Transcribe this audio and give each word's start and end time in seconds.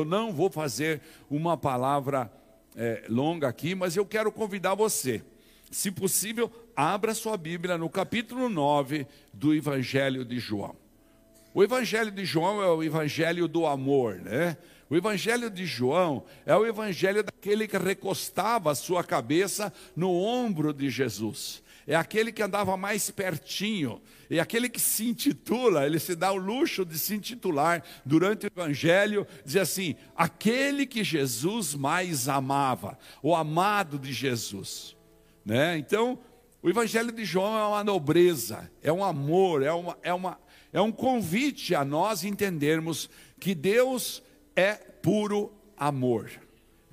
Eu 0.00 0.04
não 0.04 0.32
vou 0.32 0.48
fazer 0.48 1.00
uma 1.28 1.56
palavra 1.56 2.30
é, 2.76 3.02
longa 3.08 3.48
aqui, 3.48 3.74
mas 3.74 3.96
eu 3.96 4.06
quero 4.06 4.30
convidar 4.30 4.76
você. 4.76 5.24
Se 5.72 5.90
possível, 5.90 6.48
abra 6.76 7.12
sua 7.14 7.36
Bíblia 7.36 7.76
no 7.76 7.90
capítulo 7.90 8.48
9 8.48 9.08
do 9.34 9.52
Evangelho 9.52 10.24
de 10.24 10.38
João. 10.38 10.76
O 11.52 11.64
Evangelho 11.64 12.12
de 12.12 12.24
João 12.24 12.62
é 12.62 12.68
o 12.68 12.80
Evangelho 12.80 13.48
do 13.48 13.66
amor, 13.66 14.14
né? 14.20 14.56
O 14.88 14.94
Evangelho 14.94 15.50
de 15.50 15.66
João 15.66 16.24
é 16.46 16.54
o 16.54 16.64
Evangelho 16.64 17.24
daquele 17.24 17.66
que 17.66 17.76
recostava 17.76 18.70
a 18.70 18.76
sua 18.76 19.02
cabeça 19.02 19.72
no 19.96 20.12
ombro 20.12 20.72
de 20.72 20.88
Jesus 20.88 21.60
é 21.88 21.94
aquele 21.94 22.30
que 22.30 22.42
andava 22.42 22.76
mais 22.76 23.10
pertinho, 23.10 23.98
é 24.28 24.38
aquele 24.38 24.68
que 24.68 24.78
se 24.78 25.08
intitula, 25.08 25.86
ele 25.86 25.98
se 25.98 26.14
dá 26.14 26.30
o 26.30 26.36
luxo 26.36 26.84
de 26.84 26.98
se 26.98 27.14
intitular 27.14 27.82
durante 28.04 28.44
o 28.44 28.50
Evangelho, 28.54 29.26
diz 29.42 29.56
assim: 29.56 29.96
aquele 30.14 30.84
que 30.84 31.02
Jesus 31.02 31.74
mais 31.74 32.28
amava, 32.28 32.98
o 33.22 33.34
amado 33.34 33.98
de 33.98 34.12
Jesus. 34.12 34.94
Né? 35.42 35.78
Então, 35.78 36.18
o 36.62 36.68
Evangelho 36.68 37.10
de 37.10 37.24
João 37.24 37.58
é 37.58 37.66
uma 37.66 37.82
nobreza, 37.82 38.70
é 38.82 38.92
um 38.92 39.02
amor, 39.02 39.62
é, 39.62 39.72
uma, 39.72 39.96
é, 40.02 40.12
uma, 40.12 40.38
é 40.70 40.80
um 40.82 40.92
convite 40.92 41.74
a 41.74 41.86
nós 41.86 42.22
entendermos 42.22 43.08
que 43.40 43.54
Deus 43.54 44.22
é 44.54 44.74
puro 44.74 45.50
amor 45.74 46.28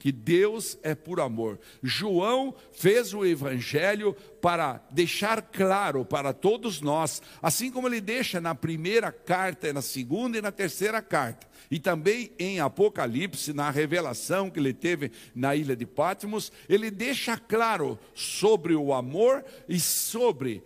que 0.05 0.12
Deus 0.12 0.77
é 0.84 0.94
por 0.94 1.20
amor. 1.20 1.59
João 1.82 2.54
fez 2.72 3.12
o 3.12 3.26
evangelho 3.26 4.16
para 4.40 4.80
deixar 4.91 5.41
claro 5.41 6.05
para 6.05 6.32
todos 6.32 6.80
nós, 6.80 7.23
assim 7.41 7.72
como 7.72 7.88
ele 7.88 8.00
deixa 8.00 8.40
na 8.40 8.54
primeira 8.54 9.12
carta, 9.12 9.73
na 9.73 9.82
segunda 9.82 10.38
e 10.38 10.44
na 10.44 10.52
terceira 10.52 11.02
carta, 11.02 11.48
e 11.72 11.80
também 11.80 12.32
em 12.38 12.60
Apocalipse, 12.60 13.52
na 13.52 13.72
revelação 13.72 14.52
que 14.52 14.60
ele 14.60 14.76
teve 14.76 15.12
na 15.34 15.55
ilha 15.55 15.76
de 15.76 15.88
Patmos, 15.88 16.52
ele 16.70 16.91
deixa 16.91 17.35
claro 17.35 17.98
sobre 18.13 18.76
o 18.76 18.94
amor 18.94 19.44
e 19.68 19.79
sobre 19.79 20.62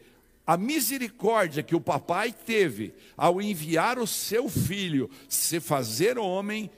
a 0.45 0.57
misericórdia 0.57 1.63
que 1.63 1.77
o 1.77 1.79
papai 1.79 2.33
teve 2.33 2.93
ao 3.15 3.41
enviar 3.41 3.99
o 3.99 4.05
seu 4.05 4.49
filho 4.49 5.09
se 5.29 5.61
fazer 5.61 6.17
homem 6.17 6.69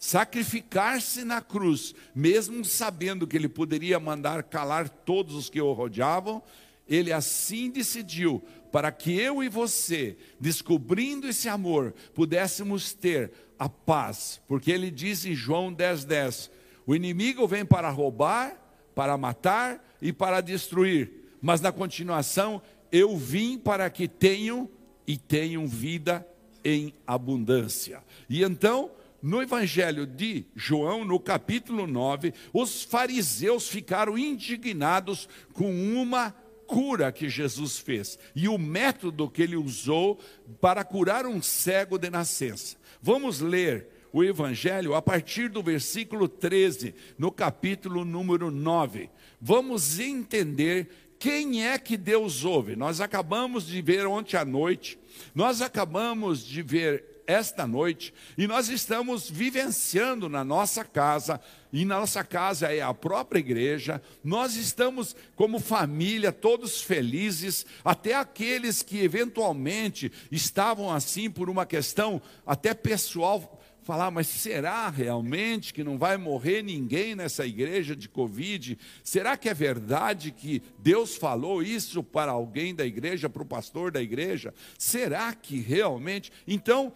sacrificar-se 0.00 1.24
na 1.24 1.42
cruz, 1.42 1.94
mesmo 2.14 2.64
sabendo 2.64 3.26
que 3.26 3.36
ele 3.36 3.50
poderia 3.50 4.00
mandar 4.00 4.42
calar 4.42 4.88
todos 4.88 5.34
os 5.34 5.50
que 5.50 5.60
o 5.60 5.74
rodeavam, 5.74 6.42
ele 6.88 7.12
assim 7.12 7.70
decidiu 7.70 8.42
para 8.72 8.90
que 8.90 9.12
eu 9.12 9.44
e 9.44 9.48
você, 9.48 10.16
descobrindo 10.40 11.28
esse 11.28 11.50
amor, 11.50 11.94
pudéssemos 12.14 12.94
ter 12.94 13.30
a 13.58 13.68
paz, 13.68 14.40
porque 14.48 14.70
ele 14.70 14.90
diz 14.90 15.26
em 15.26 15.34
João 15.34 15.70
10:10, 15.70 16.06
10, 16.06 16.50
o 16.86 16.96
inimigo 16.96 17.46
vem 17.46 17.64
para 17.64 17.90
roubar, 17.90 18.56
para 18.94 19.18
matar 19.18 19.86
e 20.00 20.14
para 20.14 20.40
destruir, 20.40 21.12
mas 21.42 21.60
na 21.60 21.70
continuação 21.70 22.62
eu 22.90 23.18
vim 23.18 23.58
para 23.58 23.90
que 23.90 24.08
tenham 24.08 24.66
e 25.06 25.18
tenham 25.18 25.66
vida 25.66 26.26
em 26.64 26.94
abundância. 27.06 28.02
E 28.28 28.42
então, 28.42 28.90
no 29.22 29.42
Evangelho 29.42 30.06
de 30.06 30.46
João, 30.54 31.04
no 31.04 31.20
capítulo 31.20 31.86
9, 31.86 32.32
os 32.52 32.82
fariseus 32.82 33.68
ficaram 33.68 34.16
indignados 34.16 35.28
com 35.52 35.70
uma 35.70 36.34
cura 36.66 37.10
que 37.10 37.28
Jesus 37.28 37.78
fez 37.78 38.18
e 38.34 38.48
o 38.48 38.56
método 38.56 39.28
que 39.28 39.42
ele 39.42 39.56
usou 39.56 40.20
para 40.60 40.84
curar 40.84 41.26
um 41.26 41.42
cego 41.42 41.98
de 41.98 42.08
nascença. 42.08 42.76
Vamos 43.02 43.40
ler 43.40 43.88
o 44.12 44.22
Evangelho 44.22 44.94
a 44.94 45.02
partir 45.02 45.48
do 45.48 45.62
versículo 45.62 46.28
13, 46.28 46.94
no 47.18 47.30
capítulo 47.30 48.04
número 48.04 48.50
9. 48.50 49.10
Vamos 49.40 49.98
entender 49.98 50.88
quem 51.18 51.66
é 51.66 51.78
que 51.78 51.96
Deus 51.96 52.44
ouve. 52.44 52.74
Nós 52.76 53.00
acabamos 53.00 53.66
de 53.66 53.82
ver 53.82 54.06
ontem 54.06 54.36
à 54.36 54.44
noite, 54.44 54.98
nós 55.34 55.60
acabamos 55.60 56.44
de 56.44 56.62
ver 56.62 57.09
esta 57.26 57.66
noite 57.66 58.12
e 58.36 58.46
nós 58.46 58.68
estamos 58.68 59.30
vivenciando 59.30 60.28
na 60.28 60.44
nossa 60.44 60.84
casa, 60.84 61.40
e 61.72 61.84
na 61.84 62.00
nossa 62.00 62.24
casa 62.24 62.72
é 62.72 62.80
a 62.80 62.92
própria 62.92 63.38
igreja, 63.38 64.02
nós 64.24 64.56
estamos 64.56 65.14
como 65.36 65.60
família, 65.60 66.32
todos 66.32 66.82
felizes, 66.82 67.64
até 67.84 68.14
aqueles 68.14 68.82
que 68.82 68.98
eventualmente 68.98 70.10
estavam 70.30 70.92
assim 70.92 71.30
por 71.30 71.48
uma 71.48 71.64
questão 71.64 72.20
até 72.44 72.74
pessoal 72.74 73.60
falar, 73.82 74.10
mas 74.12 74.28
será 74.28 74.88
realmente 74.88 75.74
que 75.74 75.82
não 75.82 75.98
vai 75.98 76.16
morrer 76.16 76.62
ninguém 76.62 77.16
nessa 77.16 77.44
igreja 77.44 77.96
de 77.96 78.08
Covid? 78.08 78.78
Será 79.02 79.36
que 79.36 79.48
é 79.48 79.54
verdade 79.54 80.30
que 80.30 80.62
Deus 80.78 81.16
falou 81.16 81.60
isso 81.60 82.00
para 82.02 82.30
alguém 82.30 82.72
da 82.72 82.86
igreja, 82.86 83.28
para 83.28 83.42
o 83.42 83.46
pastor 83.46 83.90
da 83.90 84.00
igreja? 84.00 84.54
Será 84.78 85.34
que 85.34 85.60
realmente? 85.60 86.30
Então, 86.46 86.92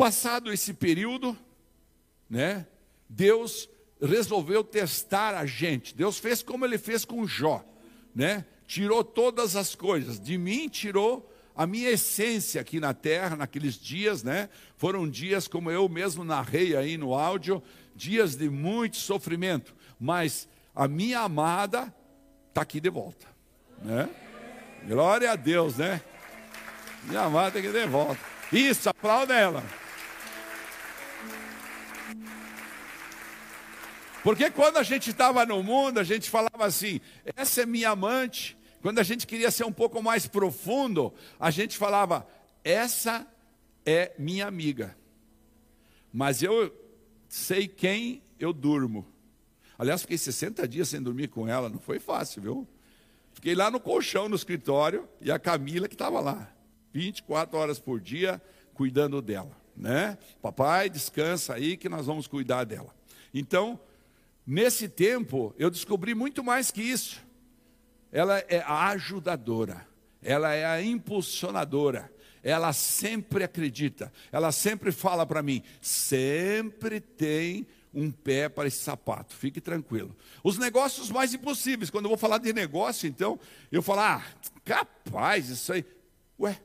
Passado 0.00 0.50
esse 0.50 0.72
período, 0.72 1.36
né, 2.28 2.66
Deus 3.06 3.68
resolveu 4.00 4.64
testar 4.64 5.34
a 5.34 5.44
gente. 5.44 5.94
Deus 5.94 6.18
fez 6.18 6.42
como 6.42 6.64
ele 6.64 6.78
fez 6.78 7.04
com 7.04 7.26
Jó, 7.26 7.62
né? 8.14 8.46
Tirou 8.66 9.04
todas 9.04 9.56
as 9.56 9.74
coisas. 9.74 10.18
De 10.18 10.38
mim 10.38 10.70
tirou 10.70 11.30
a 11.54 11.66
minha 11.66 11.90
essência 11.90 12.62
aqui 12.62 12.80
na 12.80 12.94
terra 12.94 13.36
naqueles 13.36 13.74
dias, 13.74 14.22
né? 14.22 14.48
Foram 14.74 15.06
dias 15.06 15.46
como 15.46 15.70
eu 15.70 15.86
mesmo 15.86 16.24
narrei 16.24 16.74
aí 16.74 16.96
no 16.96 17.12
áudio, 17.12 17.62
dias 17.94 18.36
de 18.36 18.48
muito 18.48 18.96
sofrimento, 18.96 19.76
mas 19.98 20.48
a 20.74 20.88
minha 20.88 21.20
amada 21.20 21.94
está 22.48 22.62
aqui 22.62 22.80
de 22.80 22.88
volta, 22.88 23.26
né? 23.82 24.08
Glória 24.88 25.30
a 25.32 25.36
Deus, 25.36 25.76
né? 25.76 26.00
Minha 27.04 27.24
amada 27.24 27.58
aqui 27.58 27.68
de 27.68 27.86
volta. 27.86 28.20
Isso, 28.50 28.88
aplauda 28.88 29.34
ela. 29.34 29.79
Porque 34.22 34.50
quando 34.50 34.76
a 34.76 34.82
gente 34.82 35.10
estava 35.10 35.46
no 35.46 35.62
mundo, 35.62 35.98
a 35.98 36.04
gente 36.04 36.28
falava 36.28 36.64
assim: 36.64 37.00
essa 37.36 37.62
é 37.62 37.66
minha 37.66 37.90
amante. 37.90 38.56
Quando 38.82 38.98
a 38.98 39.02
gente 39.02 39.26
queria 39.26 39.50
ser 39.50 39.64
um 39.64 39.72
pouco 39.72 40.02
mais 40.02 40.26
profundo, 40.26 41.12
a 41.38 41.50
gente 41.50 41.76
falava: 41.76 42.26
essa 42.62 43.26
é 43.84 44.12
minha 44.18 44.46
amiga. 44.46 44.96
Mas 46.12 46.42
eu 46.42 46.74
sei 47.28 47.68
quem 47.68 48.22
eu 48.38 48.52
durmo. 48.52 49.06
Aliás, 49.78 50.02
fiquei 50.02 50.18
60 50.18 50.68
dias 50.68 50.88
sem 50.88 51.00
dormir 51.00 51.28
com 51.28 51.48
ela, 51.48 51.68
não 51.68 51.78
foi 51.78 51.98
fácil, 51.98 52.42
viu? 52.42 52.68
Fiquei 53.32 53.54
lá 53.54 53.70
no 53.70 53.80
colchão, 53.80 54.28
no 54.28 54.36
escritório, 54.36 55.08
e 55.20 55.30
a 55.30 55.38
Camila 55.38 55.88
que 55.88 55.94
estava 55.94 56.20
lá, 56.20 56.52
24 56.92 57.56
horas 57.56 57.78
por 57.78 58.00
dia, 58.00 58.42
cuidando 58.74 59.22
dela, 59.22 59.56
né? 59.74 60.18
Papai, 60.42 60.90
descansa 60.90 61.54
aí 61.54 61.76
que 61.76 61.88
nós 61.88 62.04
vamos 62.04 62.26
cuidar 62.26 62.64
dela. 62.64 62.94
Então, 63.32 63.80
Nesse 64.50 64.88
tempo, 64.88 65.54
eu 65.56 65.70
descobri 65.70 66.12
muito 66.12 66.42
mais 66.42 66.72
que 66.72 66.82
isso. 66.82 67.24
Ela 68.10 68.40
é 68.48 68.58
a 68.66 68.88
ajudadora, 68.88 69.86
ela 70.20 70.52
é 70.52 70.66
a 70.66 70.82
impulsionadora, 70.82 72.12
ela 72.42 72.72
sempre 72.72 73.44
acredita, 73.44 74.12
ela 74.32 74.50
sempre 74.50 74.90
fala 74.90 75.24
para 75.24 75.40
mim, 75.40 75.62
sempre 75.80 77.00
tem 77.00 77.64
um 77.94 78.10
pé 78.10 78.48
para 78.48 78.66
esse 78.66 78.78
sapato, 78.78 79.36
fique 79.36 79.60
tranquilo. 79.60 80.16
Os 80.42 80.58
negócios 80.58 81.12
mais 81.12 81.32
impossíveis, 81.32 81.88
quando 81.88 82.06
eu 82.06 82.10
vou 82.10 82.18
falar 82.18 82.38
de 82.38 82.52
negócio, 82.52 83.08
então, 83.08 83.38
eu 83.70 83.82
falo, 83.82 84.00
ah, 84.00 84.24
capaz, 84.64 85.48
isso 85.48 85.72
aí. 85.72 85.84
Ué, 86.40 86.60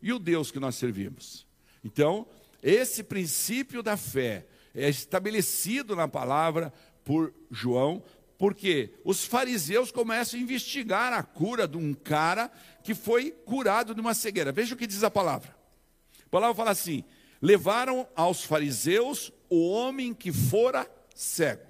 e 0.00 0.12
o 0.12 0.18
Deus 0.20 0.52
que 0.52 0.60
nós 0.60 0.76
servimos? 0.76 1.44
Então, 1.82 2.28
esse 2.62 3.02
princípio 3.02 3.82
da 3.82 3.96
fé 3.96 4.46
é 4.72 4.88
estabelecido 4.88 5.96
na 5.96 6.06
palavra 6.06 6.72
por 7.04 7.32
João, 7.50 8.02
porque 8.38 8.94
os 9.04 9.24
fariseus 9.24 9.92
começam 9.92 10.38
a 10.38 10.42
investigar 10.42 11.12
a 11.12 11.22
cura 11.22 11.68
de 11.68 11.76
um 11.76 11.92
cara 11.92 12.50
que 12.82 12.94
foi 12.94 13.30
curado 13.30 13.94
de 13.94 14.00
uma 14.00 14.14
cegueira. 14.14 14.50
Veja 14.50 14.74
o 14.74 14.78
que 14.78 14.86
diz 14.86 15.02
a 15.02 15.10
palavra. 15.10 15.54
A 16.24 16.28
palavra 16.30 16.54
fala 16.54 16.70
assim: 16.70 17.04
levaram 17.42 18.08
aos 18.16 18.42
fariseus 18.42 19.32
o 19.48 19.68
homem 19.68 20.14
que 20.14 20.32
fora 20.32 20.90
cego. 21.14 21.66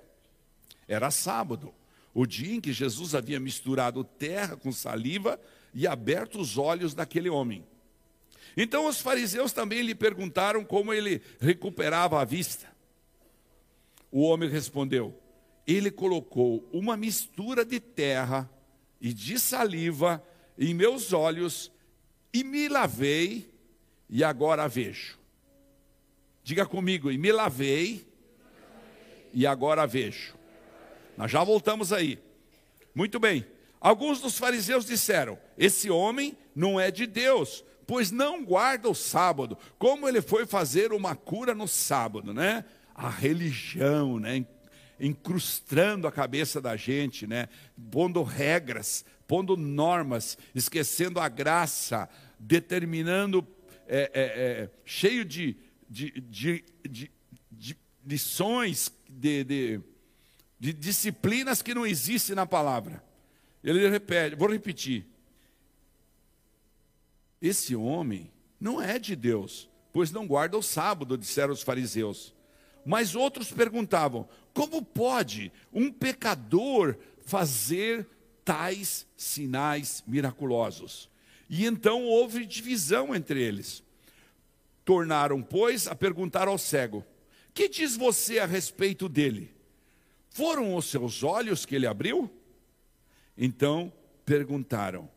Era 0.86 1.10
sábado, 1.10 1.74
o 2.14 2.26
dia 2.26 2.54
em 2.54 2.60
que 2.60 2.72
Jesus 2.72 3.14
havia 3.14 3.40
misturado 3.40 4.04
terra 4.04 4.56
com 4.56 4.70
saliva 4.70 5.40
e 5.74 5.86
aberto 5.86 6.40
os 6.40 6.58
olhos 6.58 6.94
daquele 6.94 7.28
homem. 7.28 7.64
Então 8.56 8.86
os 8.86 9.00
fariseus 9.00 9.52
também 9.52 9.82
lhe 9.82 9.94
perguntaram 9.94 10.64
como 10.64 10.92
ele 10.92 11.22
recuperava 11.40 12.20
a 12.20 12.24
vista. 12.24 12.68
O 14.10 14.22
homem 14.22 14.48
respondeu: 14.48 15.14
Ele 15.66 15.90
colocou 15.90 16.68
uma 16.72 16.96
mistura 16.96 17.64
de 17.64 17.80
terra 17.80 18.50
e 19.00 19.12
de 19.12 19.38
saliva 19.38 20.22
em 20.58 20.74
meus 20.74 21.12
olhos 21.12 21.70
e 22.32 22.44
me 22.44 22.68
lavei 22.68 23.50
e 24.08 24.22
agora 24.22 24.68
vejo. 24.68 25.18
Diga 26.42 26.66
comigo, 26.66 27.10
e 27.10 27.18
me 27.18 27.30
lavei, 27.30 28.06
e 29.32 29.46
agora 29.46 29.86
vejo. 29.86 30.34
Nós 31.16 31.30
já 31.30 31.44
voltamos 31.44 31.92
aí. 31.92 32.18
Muito 32.94 33.20
bem. 33.20 33.46
Alguns 33.80 34.20
dos 34.20 34.36
fariseus 34.36 34.84
disseram: 34.84 35.38
Esse 35.56 35.90
homem 35.90 36.36
não 36.54 36.78
é 36.80 36.90
de 36.90 37.06
Deus, 37.06 37.64
pois 37.86 38.10
não 38.10 38.44
guarda 38.44 38.88
o 38.88 38.94
sábado. 38.94 39.56
Como 39.78 40.08
ele 40.08 40.20
foi 40.20 40.44
fazer 40.44 40.92
uma 40.92 41.14
cura 41.14 41.54
no 41.54 41.68
sábado, 41.68 42.34
né? 42.34 42.64
A 43.00 43.08
religião, 43.08 44.18
né? 44.18 44.44
Incrustando 44.98 46.06
a 46.06 46.12
cabeça 46.12 46.60
da 46.60 46.76
gente, 46.76 47.26
né? 47.26 47.48
Pondo 47.90 48.22
regras, 48.22 49.04
pondo 49.26 49.56
normas, 49.56 50.36
esquecendo 50.54 51.18
a 51.18 51.28
graça, 51.28 52.08
determinando, 52.38 53.46
é, 53.86 53.98
é, 53.98 54.22
é, 54.22 54.70
cheio 54.84 55.24
de, 55.24 55.56
de, 55.88 56.10
de, 56.20 56.64
de, 56.88 57.10
de 57.50 57.76
lições, 58.04 58.92
de, 59.08 59.44
de 59.44 59.80
de 60.60 60.74
disciplinas 60.74 61.62
que 61.62 61.72
não 61.72 61.86
existem 61.86 62.36
na 62.36 62.44
palavra. 62.44 63.02
Ele 63.64 63.88
repete, 63.88 64.36
vou 64.36 64.52
repetir. 64.52 65.06
Esse 67.40 67.74
homem 67.74 68.30
não 68.60 68.80
é 68.80 68.98
de 68.98 69.16
Deus, 69.16 69.70
pois 69.90 70.12
não 70.12 70.26
guarda 70.26 70.58
o 70.58 70.62
sábado, 70.62 71.16
disseram 71.16 71.54
os 71.54 71.62
fariseus. 71.62 72.34
Mas 72.90 73.14
outros 73.14 73.52
perguntavam: 73.52 74.28
como 74.52 74.84
pode 74.84 75.52
um 75.72 75.92
pecador 75.92 76.96
fazer 77.24 78.04
tais 78.44 79.06
sinais 79.16 80.02
miraculosos? 80.08 81.08
E 81.48 81.66
então 81.66 82.04
houve 82.04 82.44
divisão 82.44 83.14
entre 83.14 83.40
eles. 83.40 83.84
Tornaram, 84.84 85.40
pois, 85.40 85.86
a 85.86 85.94
perguntar 85.94 86.48
ao 86.48 86.58
cego: 86.58 87.06
Que 87.54 87.68
diz 87.68 87.96
você 87.96 88.40
a 88.40 88.44
respeito 88.44 89.08
dele? 89.08 89.54
Foram 90.28 90.74
os 90.74 90.86
seus 90.86 91.22
olhos 91.22 91.64
que 91.64 91.76
ele 91.76 91.86
abriu? 91.86 92.28
Então 93.38 93.92
perguntaram: 94.26 95.08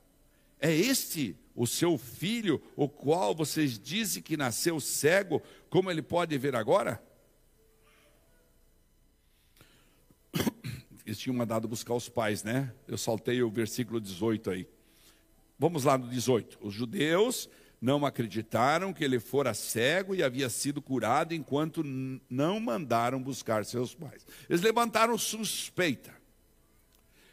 É 0.60 0.72
este 0.72 1.36
o 1.56 1.66
seu 1.66 1.98
filho, 1.98 2.62
o 2.76 2.88
qual 2.88 3.34
vocês 3.34 3.80
dizem 3.80 4.22
que 4.22 4.38
nasceu 4.38 4.80
cego, 4.80 5.42
como 5.72 5.90
ele 5.90 6.04
pode 6.04 6.38
ver 6.38 6.56
agora? 6.56 7.02
Eles 11.14 11.22
tinham 11.22 11.36
mandado 11.36 11.68
buscar 11.68 11.94
os 11.94 12.10
pais, 12.10 12.44
né? 12.44 12.74
Eu 12.88 12.98
saltei 12.98 13.44
o 13.44 13.50
versículo 13.52 14.02
18 14.02 14.50
aí. 14.50 14.68
Vamos 15.60 15.84
lá 15.84 15.96
no 15.96 16.08
18. 16.10 16.58
Os 16.60 16.74
judeus 16.74 17.48
não 17.80 18.04
acreditaram 18.04 18.92
que 18.92 19.04
ele 19.04 19.20
fora 19.20 19.54
cego 19.54 20.16
e 20.16 20.24
havia 20.24 20.50
sido 20.50 20.82
curado 20.82 21.36
enquanto 21.36 21.84
não 22.28 22.60
mandaram 22.60 23.22
buscar 23.22 23.64
seus 23.64 23.94
pais. 23.94 24.26
Eles 24.50 24.64
levantaram 24.64 25.16
suspeita. 25.16 26.12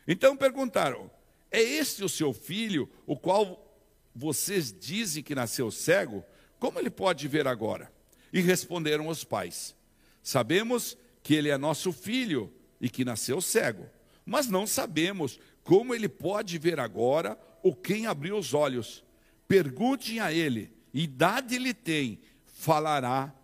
Então 0.07 0.37
perguntaram: 0.37 1.11
É 1.51 1.63
este 1.63 2.05
o 2.05 2.09
seu 2.09 2.35
filho, 2.35 2.87
o 3.07 3.17
qual 3.17 3.81
vocês 4.15 4.71
dizem 4.79 5.23
que 5.23 5.35
nasceu 5.35 5.71
cego? 5.71 6.23
Como 6.59 6.79
ele 6.79 6.91
pode 6.91 7.27
ver 7.27 7.47
agora? 7.47 7.91
E 8.31 8.43
responderam 8.43 9.09
os 9.09 9.25
pais: 9.25 9.75
Sabemos 10.23 10.99
que 11.23 11.35
ele 11.35 11.49
é 11.49 11.57
nosso 11.57 11.95
filho 11.95 12.53
e 12.81 12.89
que 12.89 13.05
nasceu 13.05 13.41
cego, 13.41 13.87
mas 14.25 14.49
não 14.49 14.67
sabemos 14.67 15.39
como 15.63 15.95
ele 15.95 16.09
pode 16.09 16.59
ver 16.59 16.81
agora 16.81 17.39
ou 17.63 17.75
quem 17.75 18.07
abriu 18.07 18.39
os 18.39 18.55
olhos. 18.55 19.05
Perguntem 19.47 20.21
a 20.21 20.33
ele, 20.33 20.73
idade 20.95 21.57
ele 21.57 21.75
tem, 21.75 22.21
falará 22.47 23.35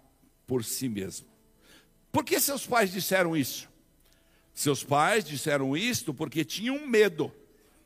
por 0.47 0.65
si 0.65 0.89
mesmo. 0.89 1.27
Por 2.11 2.25
que 2.25 2.41
seus 2.41 2.67
pais 2.67 2.91
disseram 2.91 3.37
isso? 3.37 3.69
Seus 4.55 4.83
pais 4.83 5.25
disseram 5.25 5.77
isto 5.77 6.15
porque 6.15 6.45
tinham 6.45 6.87
medo 6.87 7.31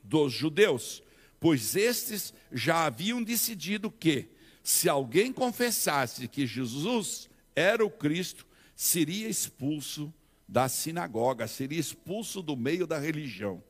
dos 0.05 0.33
judeus, 0.33 1.03
pois 1.41 1.75
estes 1.75 2.33
já 2.53 2.87
haviam 2.87 3.23
decidido 3.23 3.91
que, 3.91 4.29
se 4.63 4.89
alguém 4.89 5.33
confessasse 5.33 6.29
que 6.29 6.47
Jesus 6.47 7.29
era 7.57 7.85
o 7.85 7.91
Cristo, 7.91 8.47
seria 8.77 9.29
expulso 9.29 10.13
da 10.51 10.69
sinagoga, 10.69 11.47
seria 11.47 11.79
expulso 11.79 12.43
do 12.43 12.57
meio 12.57 12.85
da 12.85 12.99
religião. 12.99 13.63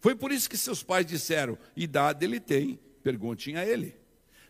Foi 0.00 0.14
por 0.14 0.30
isso 0.30 0.48
que 0.48 0.56
seus 0.56 0.84
pais 0.84 1.04
disseram: 1.04 1.58
idade 1.76 2.24
ele 2.24 2.38
tem, 2.38 2.78
perguntem 3.02 3.56
a 3.56 3.66
ele. 3.66 3.96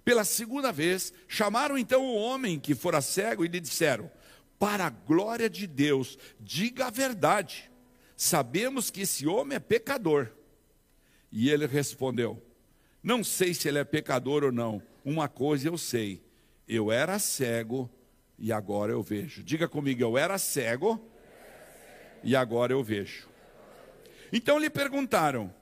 Pela 0.05 0.23
segunda 0.23 0.71
vez, 0.71 1.15
chamaram 1.27 1.79
então 1.79 2.05
o 2.05 2.15
homem 2.15 2.61
que 2.61 2.75
fora 2.75 3.01
cego 3.01 3.43
e 3.43 3.49
lhe 3.49 3.59
disseram: 3.59 4.11
Para 4.59 4.87
a 4.87 4.91
glória 4.91 5.49
de 5.49 5.67
Deus, 5.67 6.19
diga 6.39 6.87
a 6.87 6.91
verdade. 6.91 7.71
Sabemos 8.15 8.91
que 8.91 9.01
esse 9.01 9.27
homem 9.27 9.57
é 9.57 9.61
pecador. 9.61 10.31
E 11.33 11.49
ele 11.49 11.67
respondeu: 11.67 12.41
Não 13.03 13.25
sei 13.25 13.55
se 13.55 13.67
ele 13.67 13.79
é 13.79 13.85
pecador 13.85 14.45
ou 14.45 14.53
não. 14.53 14.83
Uma 15.03 15.27
coisa 15.27 15.69
eu 15.69 15.79
sei: 15.79 16.23
eu 16.69 16.93
era 16.93 17.19
cego 17.19 17.91
e 18.39 18.53
agora 18.53 18.93
eu 18.93 19.03
vejo. 19.03 19.43
Diga 19.43 19.69
comigo: 19.69 20.03
eu 20.03 20.19
era 20.19 20.39
cego 20.39 21.01
e 22.23 22.35
agora 22.35 22.73
eu 22.73 22.83
vejo. 22.83 23.29
Então 24.33 24.59
lhe 24.59 24.71
perguntaram: 24.71 25.55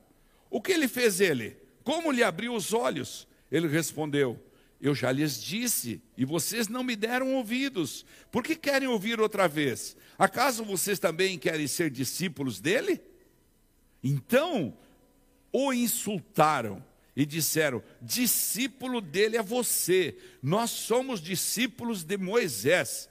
O 0.51 0.61
que 0.61 0.73
ele 0.73 0.89
fez 0.89 1.21
ele? 1.21 1.57
Como 1.85 2.11
lhe 2.13 2.23
abriu 2.23 2.55
os 2.55 2.73
olhos? 2.73 3.27
Ele 3.51 3.69
respondeu: 3.69 4.43
Eu 4.81 4.95
já 4.95 5.13
lhes 5.13 5.41
disse, 5.41 6.03
e 6.17 6.25
vocês 6.25 6.69
não 6.69 6.83
me 6.83 6.97
deram 6.97 7.35
ouvidos. 7.35 8.07
Por 8.31 8.43
que 8.43 8.57
querem 8.57 8.89
ouvir 8.89 9.21
outra 9.21 9.47
vez? 9.47 9.97
Acaso 10.19 10.65
vocês 10.65 10.99
também 10.99 11.39
querem 11.39 11.67
ser 11.67 11.91
discípulos 11.91 12.61
dele? 12.61 13.01
Então 14.03 14.77
o 15.53 15.73
insultaram 15.73 16.83
e 17.17 17.27
disseram: 17.27 17.83
Discípulo 18.01 19.01
dele 19.01 19.37
é 19.37 19.43
você, 19.43 20.17
nós 20.43 20.71
somos 20.71 21.21
discípulos 21.21 22.05
de 22.05 22.17
Moisés. 22.17 23.09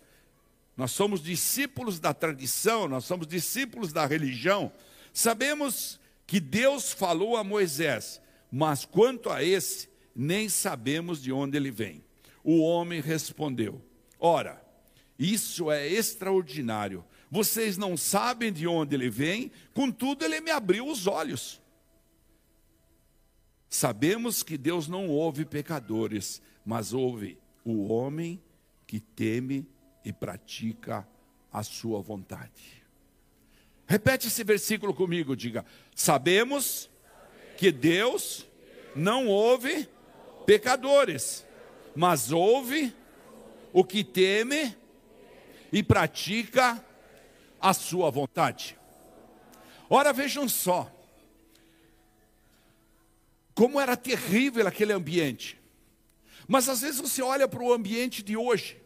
Nós 0.76 0.92
somos 0.92 1.22
discípulos 1.22 2.00
da 2.00 2.14
tradição, 2.14 2.88
nós 2.88 3.06
somos 3.06 3.28
discípulos 3.28 3.94
da 3.94 4.06
religião. 4.06 4.72
Sabemos 5.14 6.00
que 6.26 6.40
Deus 6.40 6.92
falou 6.92 7.36
a 7.36 7.44
Moisés, 7.44 8.22
mas 8.52 8.86
quanto 8.86 9.30
a 9.30 9.44
esse, 9.44 9.90
nem 10.16 10.50
sabemos 10.50 11.22
de 11.22 11.32
onde 11.32 11.58
ele 11.58 11.70
vem. 11.70 12.04
O 12.44 12.62
homem 12.62 13.02
respondeu: 13.02 13.82
Ora, 14.20 14.64
isso 15.20 15.70
é 15.70 15.88
extraordinário. 15.88 17.06
Vocês 17.30 17.78
não 17.78 17.96
sabem 17.96 18.52
de 18.52 18.68
onde 18.68 18.96
ele 18.96 19.10
vem, 19.10 19.52
contudo, 19.74 20.26
ele 20.26 20.42
me 20.42 20.52
abriu 20.52 20.88
os 20.88 21.08
olhos. 21.08 21.61
Sabemos 23.74 24.44
que 24.44 24.58
Deus 24.58 24.90
não 24.90 25.08
ouve 25.08 25.46
pecadores, 25.46 26.42
mas 26.66 26.92
ouve 26.92 27.40
o 27.64 27.88
homem 27.88 28.44
que 28.86 29.00
teme 29.00 29.66
e 30.04 30.12
pratica 30.12 31.08
a 31.50 31.64
sua 31.64 32.02
vontade. 32.02 32.84
Repete 33.88 34.28
esse 34.28 34.44
versículo 34.44 34.94
comigo, 34.94 35.38
diga: 35.38 35.66
Sabemos 35.96 36.90
que 37.58 37.72
Deus 37.72 38.46
não 38.94 39.28
ouve 39.28 39.88
pecadores, 40.46 41.46
mas 41.96 42.30
ouve 42.30 42.94
o 43.72 43.86
que 43.86 44.04
teme 44.04 44.76
e 45.72 45.82
pratica 45.82 46.84
a 47.58 47.74
sua 47.74 48.12
vontade. 48.12 48.78
Ora, 49.90 50.12
vejam 50.12 50.50
só, 50.50 50.92
como 53.62 53.80
era 53.80 53.96
terrível 53.96 54.66
aquele 54.66 54.92
ambiente. 54.92 55.56
Mas 56.48 56.68
às 56.68 56.82
vezes 56.82 57.00
você 57.00 57.22
olha 57.22 57.48
para 57.48 57.62
o 57.62 57.72
ambiente 57.72 58.24
de 58.24 58.36
hoje, 58.36 58.82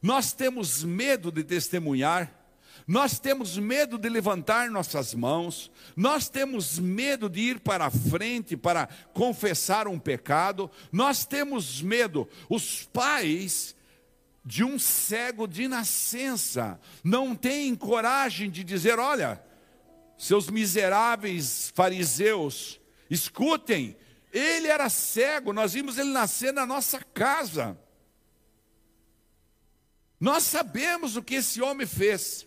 nós 0.00 0.32
temos 0.32 0.82
medo 0.82 1.30
de 1.30 1.44
testemunhar, 1.44 2.32
nós 2.86 3.18
temos 3.18 3.58
medo 3.58 3.98
de 3.98 4.08
levantar 4.08 4.70
nossas 4.70 5.12
mãos, 5.12 5.70
nós 5.94 6.30
temos 6.30 6.78
medo 6.78 7.28
de 7.28 7.40
ir 7.40 7.60
para 7.60 7.84
a 7.84 7.90
frente 7.90 8.56
para 8.56 8.88
confessar 9.12 9.86
um 9.86 9.98
pecado, 9.98 10.70
nós 10.90 11.26
temos 11.26 11.82
medo. 11.82 12.26
Os 12.48 12.84
pais 12.84 13.76
de 14.42 14.64
um 14.64 14.78
cego 14.78 15.46
de 15.46 15.68
nascença 15.68 16.80
não 17.04 17.36
têm 17.36 17.74
coragem 17.74 18.48
de 18.48 18.64
dizer: 18.64 18.98
olha, 18.98 19.44
seus 20.16 20.48
miseráveis 20.48 21.70
fariseus, 21.74 22.80
escutem, 23.10 23.96
ele 24.32 24.68
era 24.68 24.88
cego, 24.88 25.52
nós 25.52 25.72
vimos 25.72 25.98
ele 25.98 26.10
nascer 26.10 26.52
na 26.52 26.66
nossa 26.66 27.02
casa. 27.02 27.78
Nós 30.20 30.42
sabemos 30.42 31.16
o 31.16 31.22
que 31.22 31.36
esse 31.36 31.62
homem 31.62 31.86
fez. 31.86 32.46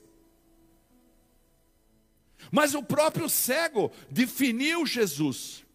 Mas 2.51 2.73
o 2.73 2.83
próprio 2.83 3.29
cego 3.29 3.91
definiu 4.09 4.85
Jesus. 4.85 5.65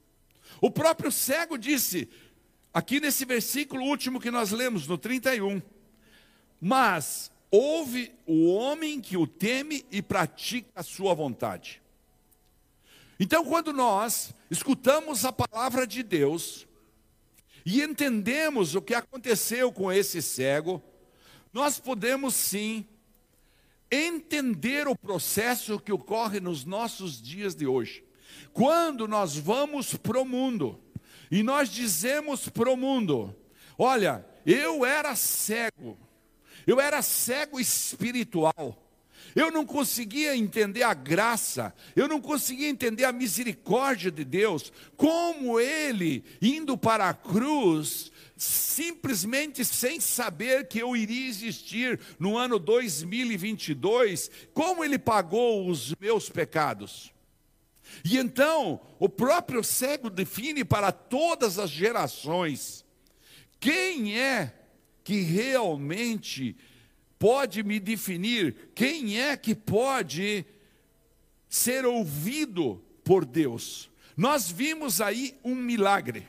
O 0.61 0.71
próprio 0.71 1.11
cego 1.11 1.57
disse, 1.57 2.09
aqui 2.73 3.01
nesse 3.01 3.25
versículo 3.25 3.85
último 3.85 4.21
que 4.21 4.31
nós 4.31 4.51
lemos, 4.51 4.87
no 4.87 4.99
31, 4.99 5.63
Mas 6.61 7.31
ouve 7.51 8.13
o 8.27 8.53
homem 8.53 9.01
que 9.01 9.17
o 9.17 9.27
teme 9.27 9.85
e 9.91 10.03
pratica 10.03 10.69
a 10.75 10.83
sua 10.83 11.15
vontade. 11.15 11.83
Então, 13.19 13.45
quando 13.45 13.73
nós 13.73 14.35
escutamos 14.51 15.25
a 15.25 15.33
palavra 15.33 15.87
de 15.87 16.03
Deus 16.03 16.67
e 17.65 17.83
entendemos 17.83 18.75
o 18.75 18.83
que 18.83 18.95
aconteceu 18.95 19.73
com 19.73 19.91
esse 19.91 20.21
cego, 20.21 20.83
nós 21.53 21.79
podemos 21.79 22.35
sim 22.35 22.87
entender 23.91 24.87
o 24.87 24.97
processo 24.97 25.81
que 25.81 25.93
ocorre 25.93 26.41
nos 26.41 26.65
nossos 26.65 27.21
dias 27.21 27.55
de 27.55 27.67
hoje. 27.67 28.05
Quando 28.53 29.09
nós 29.09 29.37
vamos 29.37 29.95
para 29.95 30.21
o 30.21 30.25
mundo 30.25 30.79
e 31.31 31.43
nós 31.43 31.71
dizemos 31.71 32.49
para 32.49 32.71
o 32.71 32.77
mundo: 32.77 33.35
Olha, 33.79 34.27
eu 34.45 34.85
era 34.85 35.17
cego, 35.17 35.99
eu 36.67 36.81
era 36.81 37.01
cego 37.01 37.59
espiritual. 37.59 38.86
Eu 39.37 39.51
não 39.51 39.67
conseguia 39.67 40.35
entender 40.35 40.83
a 40.83 40.95
graça, 40.95 41.75
eu 41.95 42.09
não 42.09 42.23
conseguia 42.23 42.71
entender 42.71 43.05
a 43.05 43.13
misericórdia 43.13 44.11
de 44.11 44.25
Deus, 44.25 44.73
como 44.97 45.61
Ele, 45.61 46.25
indo 46.41 46.75
para 46.79 47.11
a 47.11 47.13
cruz, 47.13 48.11
simplesmente 48.35 49.63
sem 49.63 50.01
saber 50.01 50.67
que 50.69 50.79
eu 50.79 50.97
iria 50.97 51.29
existir 51.29 52.01
no 52.19 52.39
ano 52.39 52.59
2022, 52.59 54.31
como 54.55 54.83
Ele 54.83 54.99
pagou 54.99 55.69
os 55.69 55.95
meus 56.01 56.31
pecados. 56.31 57.13
E 58.03 58.17
então, 58.17 58.81
o 58.99 59.07
próprio 59.07 59.63
cego 59.63 60.09
define 60.09 60.65
para 60.65 60.91
todas 60.91 61.59
as 61.59 61.69
gerações 61.69 62.87
quem 63.61 64.19
é 64.19 64.55
que 65.05 65.21
realmente 65.21 66.57
pode 67.19 67.63
me 67.63 67.81
definir, 67.81 68.71
quem 68.75 69.21
é 69.21 69.37
que 69.37 69.55
pode 69.55 70.45
ser 71.49 71.87
ouvido 71.87 72.83
por 73.05 73.25
Deus. 73.25 73.91
Nós 74.17 74.51
vimos 74.51 75.01
aí 75.01 75.39
um 75.45 75.55
milagre. 75.55 76.29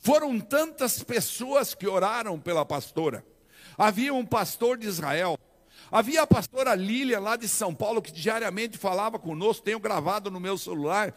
Foram 0.00 0.38
tantas 0.40 1.02
pessoas 1.02 1.74
que 1.74 1.86
oraram 1.86 2.38
pela 2.38 2.64
pastora. 2.64 3.24
Havia 3.76 4.12
um 4.12 4.24
pastor 4.24 4.76
de 4.76 4.86
Israel, 4.86 5.38
havia 5.90 6.22
a 6.22 6.26
pastora 6.26 6.74
Lília 6.74 7.20
lá 7.20 7.36
de 7.36 7.46
São 7.46 7.74
Paulo 7.74 8.02
que 8.02 8.10
diariamente 8.10 8.76
falava 8.76 9.18
conosco, 9.18 9.64
tenho 9.64 9.78
gravado 9.78 10.30
no 10.30 10.40
meu 10.40 10.58
celular 10.58 11.14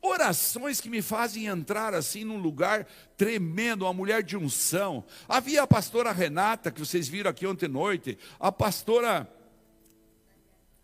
orações 0.00 0.80
que 0.80 0.88
me 0.88 1.02
fazem 1.02 1.46
entrar 1.46 1.94
assim 1.94 2.24
num 2.24 2.38
lugar 2.38 2.86
tremendo, 3.16 3.84
uma 3.84 3.92
mulher 3.92 4.22
de 4.22 4.36
unção. 4.36 5.04
Havia 5.28 5.62
a 5.62 5.66
pastora 5.66 6.12
Renata, 6.12 6.70
que 6.70 6.80
vocês 6.80 7.08
viram 7.08 7.30
aqui 7.30 7.46
ontem 7.46 7.66
à 7.66 7.68
noite, 7.68 8.18
a 8.38 8.50
pastora 8.52 9.28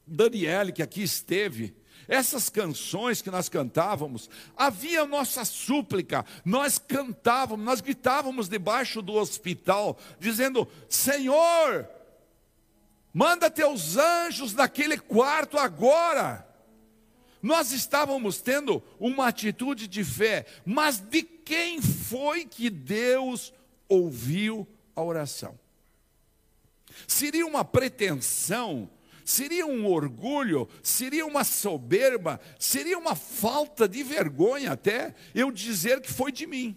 Daniele, 0.07 0.73
que 0.73 0.83
aqui 0.83 1.03
esteve. 1.03 1.75
Essas 2.07 2.51
canções 2.51 3.23
que 3.23 3.31
nós 3.31 3.49
cantávamos, 3.49 4.29
havia 4.55 5.07
nossa 5.07 5.43
súplica, 5.43 6.23
nós 6.45 6.79
cantávamos, 6.79 7.65
nós 7.65 7.81
gritávamos 7.81 8.47
debaixo 8.47 9.01
do 9.01 9.15
hospital, 9.15 9.99
dizendo: 10.21 10.69
Senhor, 10.87 11.89
manda 13.13 13.51
teus 13.51 13.97
anjos 13.97 14.53
naquele 14.53 14.99
quarto 14.99 15.57
agora 15.57 16.47
nós 17.45 17.73
estávamos 17.73 18.41
tendo 18.41 18.83
uma 18.99 19.29
atitude 19.29 19.87
de 19.87 20.03
fé, 20.03 20.47
mas 20.65 20.99
de 20.99 21.23
quem 21.23 21.83
foi 21.83 22.47
que 22.47 22.71
Deus 22.71 23.53
ouviu 23.87 24.67
a 24.97 25.03
oração? 25.03 25.59
Seria 27.07 27.47
uma 27.47 27.63
pretensão, 27.63 28.89
seria 29.27 29.67
um 29.67 29.87
orgulho, 29.87 30.67
seria 30.83 31.27
uma 31.27 31.45
soberba, 31.45 32.41
seria 32.59 32.97
uma 32.97 33.15
falta 33.15 33.87
de 33.87 34.03
vergonha 34.03 34.73
até 34.73 35.15
eu 35.35 35.53
dizer 35.53 36.01
que 36.01 36.11
foi 36.11 36.33
de 36.33 36.47
mim. 36.47 36.75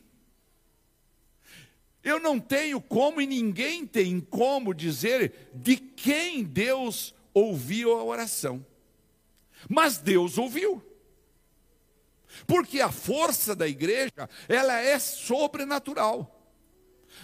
Eu 2.04 2.20
não 2.20 2.42
tenho 2.42 2.82
como 2.82 3.22
e 3.22 3.26
ninguém 3.26 3.88
tem 3.88 4.20
como 4.20 4.74
dizer 4.74 5.50
de 5.54 5.78
quem 5.78 6.44
Deus 6.44 7.16
ouviu 7.34 7.94
a 7.94 8.04
oração. 8.04 8.66
Mas 9.70 9.98
Deus 9.98 10.38
ouviu. 10.38 10.84
Porque 12.46 12.82
a 12.82 12.92
força 12.92 13.56
da 13.56 13.68
igreja, 13.68 14.30
ela 14.48 14.80
é 14.80 15.00
sobrenatural. 15.00 16.34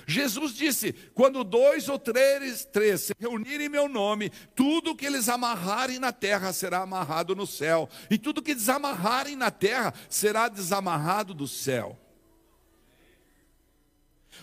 Jesus 0.07 0.53
disse: 0.53 0.93
quando 1.13 1.43
dois 1.43 1.87
ou 1.87 1.99
três, 1.99 2.65
três 2.65 3.01
se 3.01 3.13
reunirem 3.19 3.67
em 3.67 3.69
meu 3.69 3.87
nome, 3.87 4.29
tudo 4.55 4.95
que 4.95 5.05
eles 5.05 5.29
amarrarem 5.29 5.99
na 5.99 6.11
terra 6.11 6.51
será 6.51 6.79
amarrado 6.79 7.35
no 7.35 7.45
céu, 7.45 7.89
e 8.09 8.17
tudo 8.17 8.41
que 8.41 8.55
desamarrarem 8.55 9.35
na 9.35 9.51
terra 9.51 9.93
será 10.09 10.47
desamarrado 10.47 11.33
do 11.33 11.47
céu. 11.47 11.99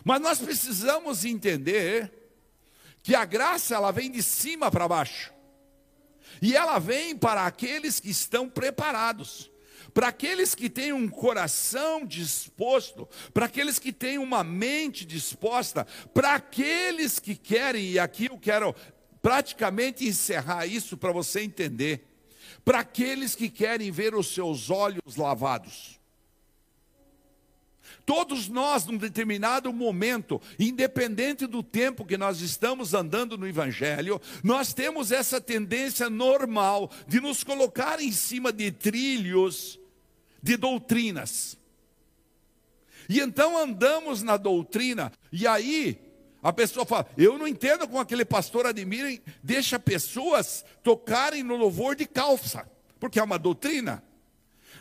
Mas 0.04 0.20
nós 0.20 0.38
precisamos 0.38 1.24
entender 1.24 2.12
que 3.02 3.14
a 3.14 3.24
graça 3.24 3.74
ela 3.74 3.90
vem 3.90 4.10
de 4.10 4.22
cima 4.22 4.70
para 4.70 4.88
baixo. 4.88 5.32
E 6.40 6.56
ela 6.56 6.78
vem 6.78 7.16
para 7.16 7.46
aqueles 7.46 8.00
que 8.00 8.10
estão 8.10 8.48
preparados, 8.48 9.50
para 9.92 10.08
aqueles 10.08 10.54
que 10.54 10.70
têm 10.70 10.92
um 10.92 11.08
coração 11.08 12.06
disposto, 12.06 13.08
para 13.34 13.46
aqueles 13.46 13.78
que 13.78 13.92
têm 13.92 14.18
uma 14.18 14.42
mente 14.42 15.04
disposta, 15.04 15.86
para 16.14 16.34
aqueles 16.34 17.18
que 17.18 17.34
querem, 17.34 17.90
e 17.90 17.98
aqui 17.98 18.26
eu 18.26 18.38
quero 18.38 18.74
praticamente 19.20 20.06
encerrar 20.06 20.66
isso 20.66 20.96
para 20.96 21.12
você 21.12 21.40
entender, 21.40 22.06
para 22.64 22.80
aqueles 22.80 23.34
que 23.34 23.48
querem 23.48 23.90
ver 23.90 24.14
os 24.14 24.32
seus 24.32 24.70
olhos 24.70 25.16
lavados. 25.16 25.99
Todos 28.10 28.48
nós, 28.48 28.86
num 28.86 28.96
determinado 28.96 29.72
momento, 29.72 30.42
independente 30.58 31.46
do 31.46 31.62
tempo 31.62 32.04
que 32.04 32.18
nós 32.18 32.40
estamos 32.40 32.92
andando 32.92 33.38
no 33.38 33.46
Evangelho, 33.46 34.20
nós 34.42 34.74
temos 34.74 35.12
essa 35.12 35.40
tendência 35.40 36.10
normal 36.10 36.90
de 37.06 37.20
nos 37.20 37.44
colocar 37.44 38.00
em 38.00 38.10
cima 38.10 38.52
de 38.52 38.72
trilhos 38.72 39.78
de 40.42 40.56
doutrinas. 40.56 41.56
E 43.08 43.20
então 43.20 43.56
andamos 43.56 44.24
na 44.24 44.36
doutrina, 44.36 45.12
e 45.30 45.46
aí 45.46 45.96
a 46.42 46.52
pessoa 46.52 46.84
fala: 46.84 47.08
Eu 47.16 47.38
não 47.38 47.46
entendo 47.46 47.86
como 47.86 48.00
aquele 48.00 48.24
pastor 48.24 48.66
admira, 48.66 49.08
deixa 49.40 49.78
pessoas 49.78 50.64
tocarem 50.82 51.44
no 51.44 51.54
louvor 51.54 51.94
de 51.94 52.06
calça, 52.06 52.68
porque 52.98 53.20
é 53.20 53.22
uma 53.22 53.38
doutrina. 53.38 54.02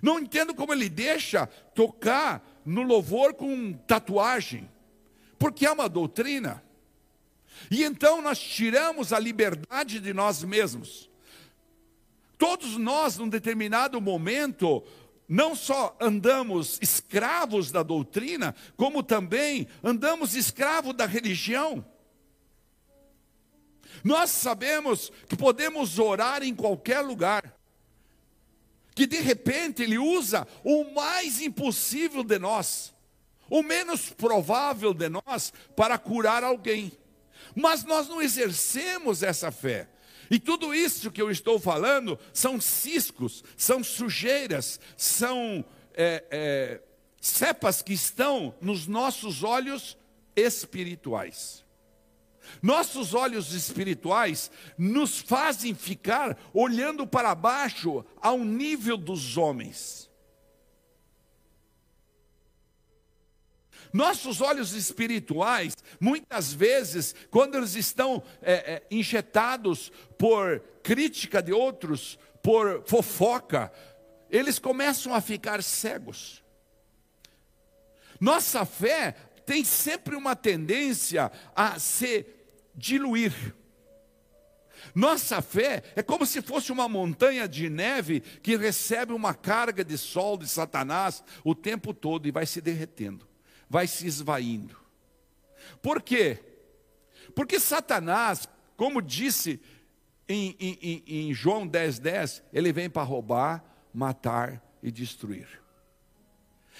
Não 0.01 0.17
entendo 0.17 0.53
como 0.55 0.74
ele 0.74 0.89
deixa 0.89 1.45
tocar 1.75 2.49
no 2.66 2.82
louvor 2.82 3.34
com 3.34 3.74
tatuagem, 3.74 4.70
porque 5.38 5.66
é 5.66 5.72
uma 5.72 5.89
doutrina. 5.89 6.63
E 7.70 7.84
então 7.84 8.22
nós 8.22 8.39
tiramos 8.39 9.12
a 9.12 9.20
liberdade 9.20 10.00
de 10.00 10.13
nós 10.13 10.44
mesmos. 10.44 11.10
Todos 12.38 12.78
nós, 12.78 13.18
num 13.18 13.28
determinado 13.28 14.00
momento, 14.00 14.84
não 15.28 15.54
só 15.54 15.96
andamos 16.00 16.80
escravos 16.82 17.72
da 17.72 17.84
doutrina, 17.84 18.56
como 18.78 19.04
também 19.04 19.68
andamos 19.84 20.36
escravos 20.36 20.96
da 20.96 21.06
religião. 21.06 21.86
Nós 24.04 24.30
sabemos 24.30 25.12
que 25.28 25.36
podemos 25.36 26.00
orar 26.00 26.44
em 26.44 26.56
qualquer 26.56 27.01
lugar, 27.01 27.59
que 29.00 29.08
de 29.08 29.22
repente 29.22 29.82
ele 29.82 29.98
usa 29.98 30.46
o 30.62 30.94
mais 30.94 31.39
impossível 31.39 32.22
de 32.22 32.38
nós, 32.38 32.94
o 33.50 33.63
menos 33.63 34.10
provável 34.10 34.94
de 34.94 35.08
nós, 35.08 35.53
para 35.74 35.98
curar 35.98 36.44
alguém. 36.44 36.91
Mas 37.56 37.86
nós 37.86 38.10
não 38.10 38.22
exercemos 38.22 39.24
essa 39.24 39.51
fé. 39.51 39.88
E 40.29 40.38
tudo 40.38 40.75
isso 40.75 41.12
que 41.12 41.22
eu 41.22 41.32
estou 41.32 41.58
falando 41.58 42.20
são 42.34 42.60
ciscos, 42.60 43.41
são 43.56 43.82
sujeiras, 43.82 44.82
são 44.98 45.63
é, 45.94 46.25
é, 46.29 46.82
cepas 47.22 47.82
que 47.82 47.94
estão 47.94 48.53
nos 48.60 48.86
nossos 48.86 49.44
olhos 49.44 49.98
espirituais. 50.36 51.63
Nossos 52.62 53.13
olhos 53.13 53.53
espirituais 53.53 54.51
nos 54.77 55.20
fazem 55.20 55.74
ficar 55.74 56.38
olhando 56.53 57.06
para 57.06 57.34
baixo 57.36 58.06
ao 58.22 58.39
nível 58.39 58.98
dos 58.98 59.38
homens. 59.38 60.10
Nossos 63.91 64.39
olhos 64.39 64.74
espirituais, 64.74 65.75
muitas 66.00 66.53
vezes, 66.53 67.15
quando 67.32 67.58
eles 67.58 67.75
estão 67.75 68.22
é, 68.41 68.53
é, 68.53 68.84
injetados 68.91 69.91
por 70.18 70.60
crítica 70.84 71.41
de 71.41 71.51
outros, 71.51 72.20
por 72.44 72.84
fofoca, 72.86 73.72
eles 74.29 74.60
começam 74.60 75.13
a 75.13 75.22
ficar 75.22 75.63
cegos. 75.63 76.44
Nossa 78.20 78.63
fé 78.65 79.15
tem 79.46 79.63
sempre 79.63 80.15
uma 80.15 80.36
tendência 80.36 81.32
a 81.56 81.79
ser 81.79 82.38
diluir. 82.79 83.33
Nossa 84.95 85.41
fé 85.41 85.83
é 85.95 86.01
como 86.01 86.25
se 86.25 86.41
fosse 86.41 86.71
uma 86.71 86.88
montanha 86.88 87.48
de 87.48 87.69
neve 87.69 88.21
que 88.21 88.55
recebe 88.55 89.13
uma 89.13 89.33
carga 89.33 89.83
de 89.83 89.98
sol 89.98 90.38
de 90.38 90.48
Satanás 90.48 91.24
o 91.43 91.53
tempo 91.53 91.93
todo 91.93 92.27
e 92.27 92.31
vai 92.31 92.45
se 92.45 92.62
derretendo, 92.62 93.27
vai 93.69 93.86
se 93.86 94.07
esvaindo. 94.07 94.77
Por 95.81 96.01
quê? 96.01 96.39
Porque 97.36 97.59
Satanás, 97.59 98.48
como 98.75 99.01
disse 99.01 99.62
em, 100.27 100.55
em, 100.59 101.03
em 101.07 101.33
João 101.33 101.67
10,10, 101.67 102.00
10, 102.00 102.43
ele 102.53 102.71
vem 102.71 102.89
para 102.89 103.03
roubar, 103.03 103.63
matar 103.93 104.63
e 104.81 104.91
destruir. 104.91 105.48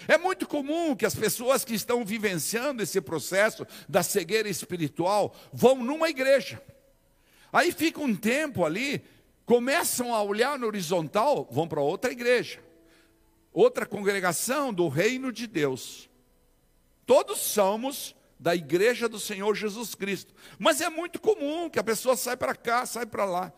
É 0.07 0.17
muito 0.17 0.47
comum 0.47 0.95
que 0.95 1.05
as 1.05 1.15
pessoas 1.15 1.65
que 1.65 1.73
estão 1.73 2.05
vivenciando 2.05 2.81
esse 2.81 2.99
processo 3.01 3.65
da 3.87 4.03
cegueira 4.03 4.49
espiritual 4.49 5.35
vão 5.51 5.75
numa 5.83 6.09
igreja. 6.09 6.61
Aí 7.51 7.71
fica 7.71 7.99
um 7.99 8.15
tempo 8.15 8.63
ali, 8.65 9.03
começam 9.45 10.13
a 10.13 10.21
olhar 10.21 10.57
no 10.57 10.67
horizontal, 10.67 11.47
vão 11.51 11.67
para 11.67 11.81
outra 11.81 12.11
igreja, 12.11 12.59
outra 13.51 13.85
congregação 13.85 14.73
do 14.73 14.87
reino 14.87 15.31
de 15.31 15.47
Deus. 15.47 16.09
Todos 17.05 17.39
somos 17.39 18.15
da 18.39 18.55
igreja 18.55 19.09
do 19.09 19.19
Senhor 19.19 19.53
Jesus 19.53 19.93
Cristo. 19.93 20.33
Mas 20.57 20.79
é 20.79 20.89
muito 20.89 21.19
comum 21.19 21.69
que 21.69 21.79
a 21.79 21.83
pessoa 21.83 22.15
sai 22.15 22.37
para 22.37 22.55
cá, 22.55 22.85
sai 22.85 23.05
para 23.05 23.25
lá. 23.25 23.51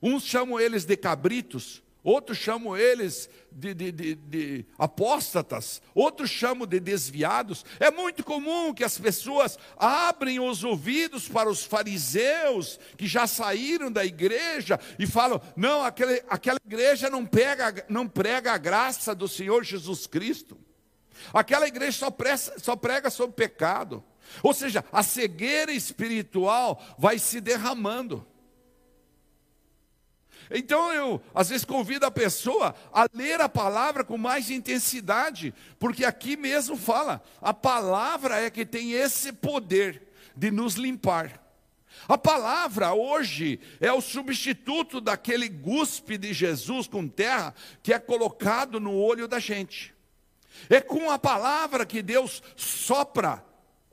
Uns 0.00 0.24
chamam 0.24 0.58
eles 0.58 0.84
de 0.84 0.96
cabritos, 0.96 1.82
outros 2.04 2.36
chamam 2.36 2.76
eles 2.76 3.30
de, 3.50 3.72
de, 3.72 3.90
de, 3.90 4.14
de, 4.14 4.66
apóstatas, 4.78 5.80
outros 5.94 6.28
chamam 6.28 6.66
de 6.66 6.78
desviados. 6.78 7.64
É 7.80 7.90
muito 7.90 8.22
comum 8.22 8.74
que 8.74 8.84
as 8.84 8.98
pessoas 8.98 9.58
abrem 9.76 10.38
os 10.38 10.62
ouvidos 10.62 11.26
para 11.26 11.48
os 11.48 11.64
fariseus 11.64 12.78
que 12.98 13.06
já 13.06 13.26
saíram 13.26 13.90
da 13.90 14.04
igreja 14.04 14.78
e 14.98 15.06
falam: 15.06 15.40
não, 15.56 15.82
aquele, 15.82 16.22
aquela 16.28 16.58
igreja 16.64 17.08
não, 17.08 17.24
pega, 17.24 17.86
não 17.88 18.06
prega 18.06 18.52
a 18.52 18.58
graça 18.58 19.14
do 19.14 19.26
Senhor 19.26 19.64
Jesus 19.64 20.06
Cristo. 20.06 20.58
Aquela 21.32 21.66
igreja 21.66 21.98
só, 21.98 22.10
presta, 22.10 22.58
só 22.58 22.76
prega 22.76 23.08
sobre 23.08 23.34
pecado. 23.34 24.04
Ou 24.42 24.52
seja, 24.52 24.84
a 24.92 25.02
cegueira 25.02 25.72
espiritual 25.72 26.82
vai 26.98 27.18
se 27.18 27.40
derramando. 27.40 28.26
Então 30.56 30.92
eu, 30.92 31.20
às 31.34 31.48
vezes, 31.48 31.64
convido 31.64 32.06
a 32.06 32.10
pessoa 32.12 32.76
a 32.92 33.06
ler 33.12 33.40
a 33.40 33.48
palavra 33.48 34.04
com 34.04 34.16
mais 34.16 34.50
intensidade, 34.50 35.52
porque 35.80 36.04
aqui 36.04 36.36
mesmo 36.36 36.76
fala, 36.76 37.20
a 37.42 37.52
palavra 37.52 38.40
é 38.40 38.48
que 38.48 38.64
tem 38.64 38.92
esse 38.92 39.32
poder 39.32 40.02
de 40.36 40.52
nos 40.52 40.74
limpar. 40.74 41.42
A 42.08 42.16
palavra 42.16 42.92
hoje 42.92 43.58
é 43.80 43.92
o 43.92 44.00
substituto 44.00 45.00
daquele 45.00 45.48
guspe 45.48 46.16
de 46.16 46.32
Jesus 46.32 46.86
com 46.86 47.08
terra 47.08 47.52
que 47.82 47.92
é 47.92 47.98
colocado 47.98 48.78
no 48.78 48.94
olho 48.94 49.26
da 49.26 49.40
gente. 49.40 49.92
É 50.70 50.80
com 50.80 51.10
a 51.10 51.18
palavra 51.18 51.84
que 51.84 52.00
Deus 52.00 52.42
sopra 52.54 53.44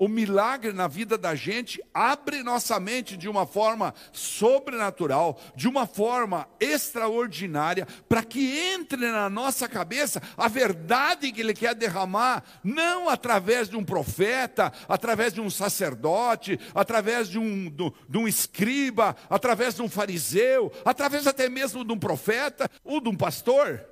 o 0.01 0.07
milagre 0.07 0.73
na 0.73 0.87
vida 0.87 1.15
da 1.15 1.35
gente 1.35 1.79
abre 1.93 2.41
nossa 2.41 2.79
mente 2.79 3.15
de 3.15 3.29
uma 3.29 3.45
forma 3.45 3.93
sobrenatural, 4.11 5.39
de 5.55 5.67
uma 5.67 5.85
forma 5.85 6.47
extraordinária, 6.59 7.87
para 8.09 8.23
que 8.23 8.57
entre 8.57 9.11
na 9.11 9.29
nossa 9.29 9.69
cabeça 9.69 10.19
a 10.35 10.47
verdade 10.47 11.31
que 11.31 11.41
Ele 11.41 11.53
quer 11.53 11.75
derramar, 11.75 12.43
não 12.63 13.09
através 13.09 13.69
de 13.69 13.77
um 13.77 13.85
profeta, 13.85 14.73
através 14.89 15.33
de 15.33 15.39
um 15.39 15.51
sacerdote, 15.51 16.59
através 16.73 17.29
de 17.29 17.37
um, 17.37 17.69
de, 17.69 17.93
de 18.09 18.17
um 18.17 18.27
escriba, 18.27 19.15
através 19.29 19.75
de 19.75 19.83
um 19.83 19.89
fariseu, 19.89 20.71
através 20.83 21.27
até 21.27 21.47
mesmo 21.47 21.85
de 21.85 21.93
um 21.93 21.99
profeta 21.99 22.67
ou 22.83 22.99
de 22.99 23.07
um 23.07 23.15
pastor. 23.15 23.85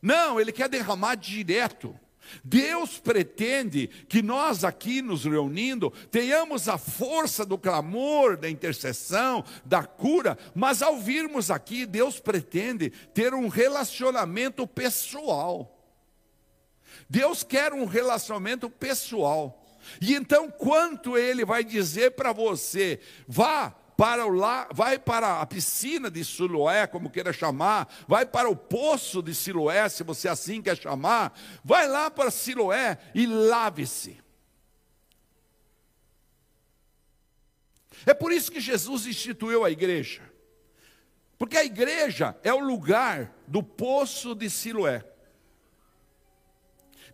Não, 0.00 0.38
Ele 0.38 0.52
quer 0.52 0.68
derramar 0.68 1.16
direto. 1.16 1.98
Deus 2.44 2.98
pretende 2.98 3.86
que 4.08 4.22
nós 4.22 4.64
aqui 4.64 5.02
nos 5.02 5.24
reunindo 5.24 5.90
tenhamos 6.10 6.68
a 6.68 6.78
força 6.78 7.44
do 7.44 7.58
clamor, 7.58 8.36
da 8.36 8.48
intercessão, 8.48 9.44
da 9.64 9.84
cura, 9.84 10.38
mas 10.54 10.82
ao 10.82 10.98
virmos 10.98 11.50
aqui, 11.50 11.86
Deus 11.86 12.20
pretende 12.20 12.90
ter 13.12 13.34
um 13.34 13.48
relacionamento 13.48 14.66
pessoal. 14.66 15.74
Deus 17.08 17.42
quer 17.42 17.72
um 17.72 17.84
relacionamento 17.84 18.68
pessoal. 18.68 19.64
E 20.00 20.14
então, 20.14 20.50
quanto 20.50 21.16
Ele 21.16 21.44
vai 21.44 21.64
dizer 21.64 22.12
para 22.12 22.32
você, 22.32 23.00
vá 23.26 23.74
para 23.98 24.24
o 24.24 24.30
lá, 24.30 24.68
vai 24.72 24.96
para 24.96 25.40
a 25.40 25.46
piscina 25.46 26.08
de 26.08 26.24
Siloé, 26.24 26.86
como 26.86 27.10
queira 27.10 27.32
chamar, 27.32 27.92
vai 28.06 28.24
para 28.24 28.48
o 28.48 28.54
poço 28.54 29.20
de 29.20 29.34
Siloé, 29.34 29.88
se 29.88 30.04
você 30.04 30.28
assim 30.28 30.62
quer 30.62 30.78
chamar, 30.78 31.36
vai 31.64 31.88
lá 31.88 32.08
para 32.08 32.30
Siloé 32.30 32.96
e 33.12 33.26
lave-se. 33.26 34.22
É 38.06 38.14
por 38.14 38.30
isso 38.30 38.52
que 38.52 38.60
Jesus 38.60 39.04
instituiu 39.04 39.64
a 39.64 39.70
igreja. 39.70 40.22
Porque 41.36 41.56
a 41.56 41.64
igreja 41.64 42.38
é 42.44 42.54
o 42.54 42.60
lugar 42.60 43.34
do 43.48 43.64
poço 43.64 44.32
de 44.32 44.48
Siloé. 44.48 45.04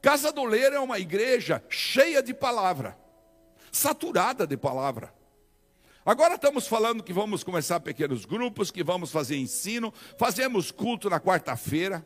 Casa 0.02 0.30
do 0.30 0.44
Leiro 0.44 0.76
é 0.76 0.80
uma 0.80 0.98
igreja 0.98 1.64
cheia 1.70 2.22
de 2.22 2.34
palavra, 2.34 2.94
saturada 3.72 4.46
de 4.46 4.58
palavra. 4.58 5.23
Agora 6.04 6.34
estamos 6.34 6.66
falando 6.66 7.02
que 7.02 7.14
vamos 7.14 7.42
começar 7.42 7.80
pequenos 7.80 8.26
grupos, 8.26 8.70
que 8.70 8.84
vamos 8.84 9.10
fazer 9.10 9.36
ensino, 9.36 9.90
fazemos 10.18 10.70
culto 10.70 11.08
na 11.08 11.18
quarta-feira. 11.18 12.04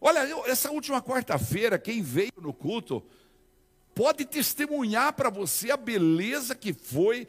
Olha, 0.00 0.20
essa 0.46 0.70
última 0.70 1.02
quarta-feira, 1.02 1.78
quem 1.78 2.00
veio 2.00 2.32
no 2.40 2.54
culto, 2.54 3.04
pode 3.94 4.24
testemunhar 4.24 5.12
para 5.12 5.28
você 5.28 5.70
a 5.70 5.76
beleza 5.76 6.54
que 6.54 6.72
foi 6.72 7.28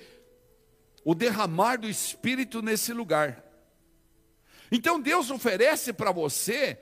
o 1.04 1.14
derramar 1.14 1.78
do 1.78 1.90
Espírito 1.90 2.62
nesse 2.62 2.94
lugar. 2.94 3.44
Então 4.72 5.00
Deus 5.00 5.30
oferece 5.30 5.92
para 5.92 6.12
você 6.12 6.80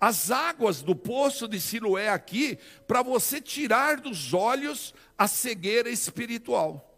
as 0.00 0.30
águas 0.30 0.82
do 0.82 0.94
poço 0.94 1.48
de 1.48 1.60
Siloé 1.60 2.08
aqui, 2.08 2.58
para 2.86 3.02
você 3.02 3.40
tirar 3.40 4.00
dos 4.00 4.32
olhos 4.32 4.94
a 5.18 5.26
cegueira 5.26 5.90
espiritual. 5.90 6.89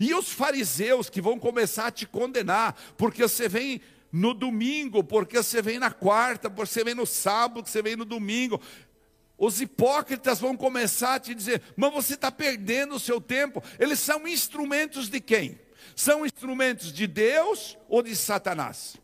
E 0.00 0.14
os 0.14 0.30
fariseus 0.30 1.10
que 1.10 1.20
vão 1.20 1.38
começar 1.38 1.86
a 1.86 1.90
te 1.90 2.06
condenar, 2.06 2.78
porque 2.96 3.22
você 3.22 3.48
vem 3.48 3.80
no 4.12 4.32
domingo, 4.32 5.02
porque 5.02 5.42
você 5.42 5.60
vem 5.60 5.78
na 5.78 5.90
quarta, 5.90 6.48
porque 6.48 6.72
você 6.72 6.84
vem 6.84 6.94
no 6.94 7.06
sábado, 7.06 7.54
porque 7.54 7.70
você 7.70 7.82
vem 7.82 7.96
no 7.96 8.04
domingo. 8.04 8.60
Os 9.36 9.60
hipócritas 9.60 10.40
vão 10.40 10.56
começar 10.56 11.14
a 11.14 11.20
te 11.20 11.34
dizer, 11.34 11.62
mas 11.76 11.92
você 11.92 12.14
está 12.14 12.30
perdendo 12.30 12.94
o 12.94 13.00
seu 13.00 13.20
tempo. 13.20 13.62
Eles 13.78 14.00
são 14.00 14.26
instrumentos 14.26 15.08
de 15.08 15.20
quem? 15.20 15.60
São 15.94 16.24
instrumentos 16.24 16.92
de 16.92 17.06
Deus 17.06 17.76
ou 17.88 18.02
de 18.02 18.14
Satanás? 18.16 18.96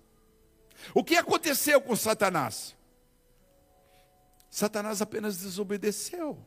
O 0.93 1.03
que 1.03 1.17
aconteceu 1.17 1.81
com 1.81 1.95
Satanás? 1.97 2.75
Satanás 4.51 5.03
apenas 5.03 5.39
desobedeceu. 5.39 6.39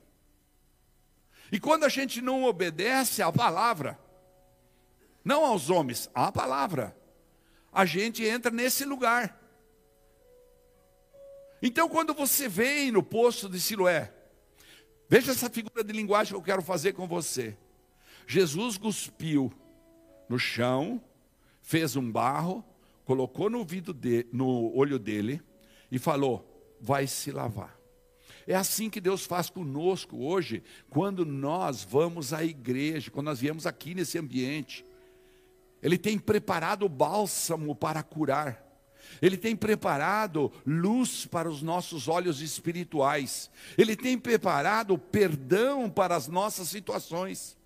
E 1.52 1.60
quando 1.60 1.86
a 1.86 1.90
gente 1.90 2.22
não 2.22 2.44
obedece 2.44 3.22
à 3.22 3.32
palavra, 3.32 3.98
não 5.28 5.46
aos 5.46 5.70
homens, 5.70 6.10
à 6.16 6.32
palavra. 6.32 6.96
A 7.72 7.86
gente 7.86 8.24
entra 8.24 8.50
nesse 8.50 8.86
lugar. 8.86 9.38
Então, 11.62 11.90
quando 11.90 12.14
você 12.14 12.48
vem 12.48 12.92
no 12.92 13.04
poço 13.04 13.50
de 13.50 13.60
Siloé, 13.60 14.14
veja 15.10 15.34
essa 15.34 15.50
figura 15.50 15.84
de 15.84 15.92
linguagem 15.92 16.32
que 16.32 16.38
eu 16.38 16.42
quero 16.42 16.62
fazer 16.62 16.94
com 16.94 17.06
você. 17.06 17.58
Jesus 18.26 18.78
cuspiu 18.78 19.52
no 20.30 20.40
chão, 20.40 21.04
fez 21.62 21.98
um 21.98 22.10
barro, 22.10 22.64
colocou 23.04 23.50
no, 23.50 23.66
de, 23.66 24.28
no 24.32 24.74
olho 24.74 24.98
dele 24.98 25.42
e 25.92 26.00
falou: 26.00 26.78
vai 26.80 27.06
se 27.06 27.32
lavar. 27.32 27.78
É 28.48 28.56
assim 28.56 28.90
que 28.90 29.02
Deus 29.02 29.26
faz 29.26 29.50
conosco 29.50 30.24
hoje, 30.24 30.64
quando 30.90 31.26
nós 31.26 31.84
vamos 31.84 32.32
à 32.32 32.46
igreja, 32.46 33.12
quando 33.12 33.26
nós 33.26 33.42
viemos 33.42 33.68
aqui 33.68 33.94
nesse 33.94 34.18
ambiente. 34.18 34.86
Ele 35.82 35.98
tem 35.98 36.18
preparado 36.18 36.88
bálsamo 36.90 37.76
para 37.76 38.02
curar. 38.04 38.66
Ele 39.22 39.38
tem 39.38 39.56
preparado 39.56 40.52
luz 40.66 41.26
para 41.26 41.50
os 41.50 41.62
nossos 41.62 42.08
olhos 42.08 42.42
espirituais. 42.42 43.50
Ele 43.78 43.96
tem 43.96 44.18
preparado 44.18 44.98
perdão 44.98 45.90
para 45.90 46.16
as 46.16 46.28
nossas 46.28 46.68
situações. 46.68 47.58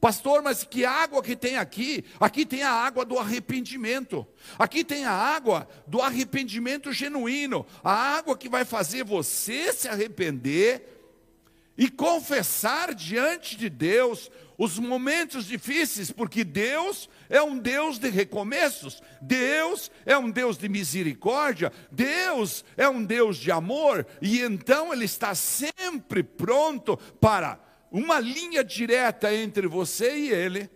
Pastor, 0.00 0.42
mas 0.42 0.62
que 0.62 0.84
água 0.84 1.22
que 1.22 1.34
tem 1.34 1.56
aqui? 1.56 2.04
Aqui 2.20 2.44
tem 2.44 2.62
a 2.62 2.70
água 2.70 3.04
do 3.04 3.18
arrependimento. 3.18 4.26
Aqui 4.58 4.84
tem 4.84 5.04
a 5.04 5.12
água 5.12 5.66
do 5.86 6.00
arrependimento 6.00 6.92
genuíno. 6.92 7.66
A 7.82 7.92
água 7.92 8.36
que 8.36 8.48
vai 8.48 8.64
fazer 8.64 9.04
você 9.04 9.72
se 9.72 9.88
arrepender 9.88 10.95
e 11.76 11.90
confessar 11.90 12.94
diante 12.94 13.56
de 13.56 13.68
Deus 13.68 14.30
os 14.58 14.78
momentos 14.78 15.46
difíceis, 15.46 16.10
porque 16.10 16.42
Deus 16.42 17.08
é 17.28 17.42
um 17.42 17.58
Deus 17.58 17.98
de 17.98 18.08
recomeços, 18.08 19.02
Deus 19.20 19.90
é 20.06 20.16
um 20.16 20.30
Deus 20.30 20.56
de 20.56 20.68
misericórdia, 20.68 21.70
Deus 21.90 22.64
é 22.76 22.88
um 22.88 23.04
Deus 23.04 23.36
de 23.36 23.50
amor, 23.50 24.06
e 24.22 24.40
então 24.40 24.92
Ele 24.92 25.04
está 25.04 25.34
sempre 25.34 26.22
pronto 26.22 26.96
para 27.20 27.60
uma 27.90 28.18
linha 28.18 28.64
direta 28.64 29.34
entre 29.34 29.66
você 29.66 30.16
e 30.16 30.30
Ele, 30.30 30.70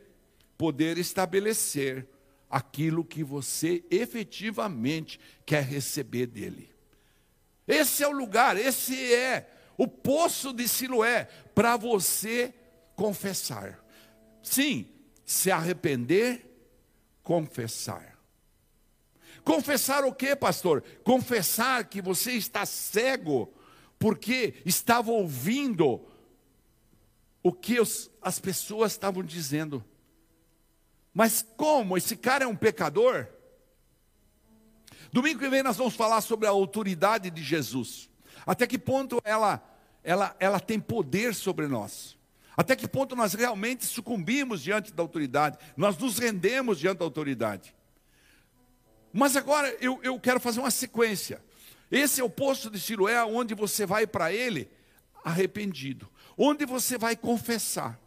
poder 0.58 0.98
estabelecer 0.98 2.06
aquilo 2.50 3.04
que 3.04 3.24
você 3.24 3.82
efetivamente 3.90 5.18
quer 5.46 5.62
receber 5.62 6.26
dele. 6.26 6.68
Esse 7.66 8.02
é 8.02 8.08
o 8.08 8.12
lugar, 8.12 8.58
esse 8.58 9.14
é 9.14 9.48
o 9.80 9.88
poço 9.88 10.52
de 10.52 10.68
Siloé 10.68 11.24
para 11.54 11.74
você 11.74 12.52
confessar. 12.94 13.82
Sim, 14.42 14.86
se 15.24 15.50
arrepender, 15.50 16.46
confessar. 17.22 18.18
Confessar 19.42 20.04
o 20.04 20.12
que, 20.12 20.36
pastor? 20.36 20.84
Confessar 21.02 21.84
que 21.84 22.02
você 22.02 22.32
está 22.32 22.66
cego 22.66 23.54
porque 23.98 24.60
estava 24.66 25.10
ouvindo 25.12 26.06
o 27.42 27.50
que 27.50 27.80
os, 27.80 28.10
as 28.20 28.38
pessoas 28.38 28.92
estavam 28.92 29.22
dizendo. 29.22 29.82
Mas 31.14 31.42
como? 31.56 31.96
Esse 31.96 32.14
cara 32.14 32.44
é 32.44 32.46
um 32.46 32.54
pecador? 32.54 33.26
Domingo 35.10 35.38
que 35.38 35.48
vem 35.48 35.62
nós 35.62 35.78
vamos 35.78 35.94
falar 35.94 36.20
sobre 36.20 36.46
a 36.46 36.50
autoridade 36.50 37.30
de 37.30 37.42
Jesus. 37.42 38.10
Até 38.44 38.66
que 38.66 38.78
ponto 38.78 39.22
ela, 39.24 39.69
ela, 40.02 40.34
ela 40.38 40.60
tem 40.60 40.80
poder 40.80 41.34
sobre 41.34 41.66
nós. 41.66 42.18
Até 42.56 42.76
que 42.76 42.88
ponto 42.88 43.16
nós 43.16 43.34
realmente 43.34 43.86
sucumbimos 43.86 44.62
diante 44.62 44.92
da 44.92 45.02
autoridade. 45.02 45.58
Nós 45.76 45.96
nos 45.96 46.18
rendemos 46.18 46.78
diante 46.78 46.98
da 46.98 47.04
autoridade. 47.04 47.74
Mas 49.12 49.36
agora 49.36 49.74
eu, 49.80 49.98
eu 50.02 50.18
quero 50.20 50.40
fazer 50.40 50.60
uma 50.60 50.70
sequência. 50.70 51.42
Esse 51.90 52.20
é 52.20 52.24
o 52.24 52.30
posto 52.30 52.70
de 52.70 52.78
Siloé, 52.78 53.22
onde 53.24 53.54
você 53.54 53.86
vai 53.86 54.06
para 54.06 54.32
ele 54.32 54.70
arrependido. 55.24 56.08
Onde 56.36 56.64
você 56.64 56.96
vai 56.96 57.16
confessar. 57.16 57.98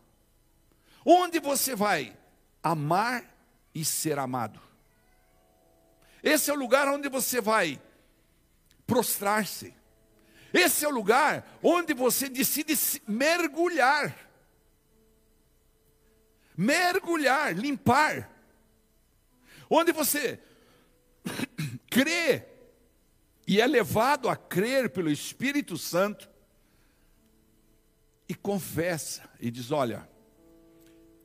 Onde 1.05 1.39
você 1.39 1.75
vai 1.75 2.15
amar 2.61 3.25
e 3.73 3.83
ser 3.83 4.17
amado. 4.19 4.59
Esse 6.21 6.49
é 6.49 6.53
o 6.53 6.57
lugar 6.57 6.87
onde 6.87 7.09
você 7.09 7.41
vai 7.41 7.81
prostrar-se. 8.87 9.73
Esse 10.53 10.85
é 10.85 10.87
o 10.87 10.91
lugar 10.91 11.57
onde 11.63 11.95
você 11.95 12.29
decide 12.29 12.75
mergulhar. 13.07 14.15
Mergulhar, 16.55 17.57
limpar. 17.57 18.29
Onde 19.67 19.91
você 19.91 20.39
crê 21.89 22.45
e 23.47 23.59
é 23.59 23.65
levado 23.65 24.29
a 24.29 24.35
crer 24.35 24.91
pelo 24.91 25.09
Espírito 25.09 25.75
Santo 25.75 26.29
e 28.29 28.35
confessa 28.35 29.27
e 29.39 29.49
diz: 29.49 29.71
Olha, 29.71 30.07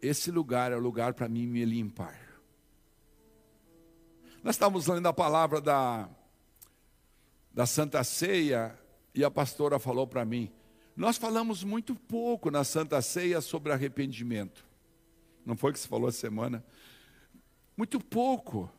esse 0.00 0.30
lugar 0.30 0.72
é 0.72 0.76
o 0.76 0.80
lugar 0.80 1.12
para 1.12 1.28
mim 1.28 1.46
me 1.46 1.66
limpar. 1.66 2.18
Nós 4.42 4.54
estávamos 4.54 4.86
lendo 4.86 5.06
a 5.06 5.12
palavra 5.12 5.60
da, 5.60 6.08
da 7.52 7.66
Santa 7.66 8.02
Ceia 8.02 8.78
e 9.18 9.24
a 9.24 9.30
pastora 9.30 9.80
falou 9.80 10.06
para 10.06 10.24
mim: 10.24 10.48
nós 10.96 11.16
falamos 11.16 11.64
muito 11.64 11.92
pouco 11.96 12.52
na 12.52 12.62
Santa 12.62 13.02
Ceia 13.02 13.40
sobre 13.40 13.72
arrependimento. 13.72 14.64
Não 15.44 15.56
foi 15.56 15.70
o 15.70 15.74
que 15.74 15.80
se 15.80 15.88
falou 15.88 16.08
essa 16.08 16.20
semana? 16.20 16.64
Muito 17.76 17.98
pouco. 17.98 18.70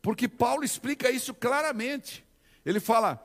Porque 0.00 0.26
Paulo 0.26 0.64
explica 0.64 1.10
isso 1.10 1.34
claramente. 1.34 2.24
Ele 2.64 2.80
fala: 2.80 3.22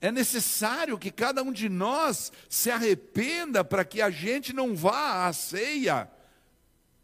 é 0.00 0.10
necessário 0.10 0.96
que 0.96 1.10
cada 1.10 1.42
um 1.42 1.52
de 1.52 1.68
nós 1.68 2.32
se 2.48 2.70
arrependa 2.70 3.62
para 3.62 3.84
que 3.84 4.00
a 4.00 4.08
gente 4.08 4.54
não 4.54 4.74
vá 4.74 5.26
à 5.26 5.32
ceia 5.34 6.10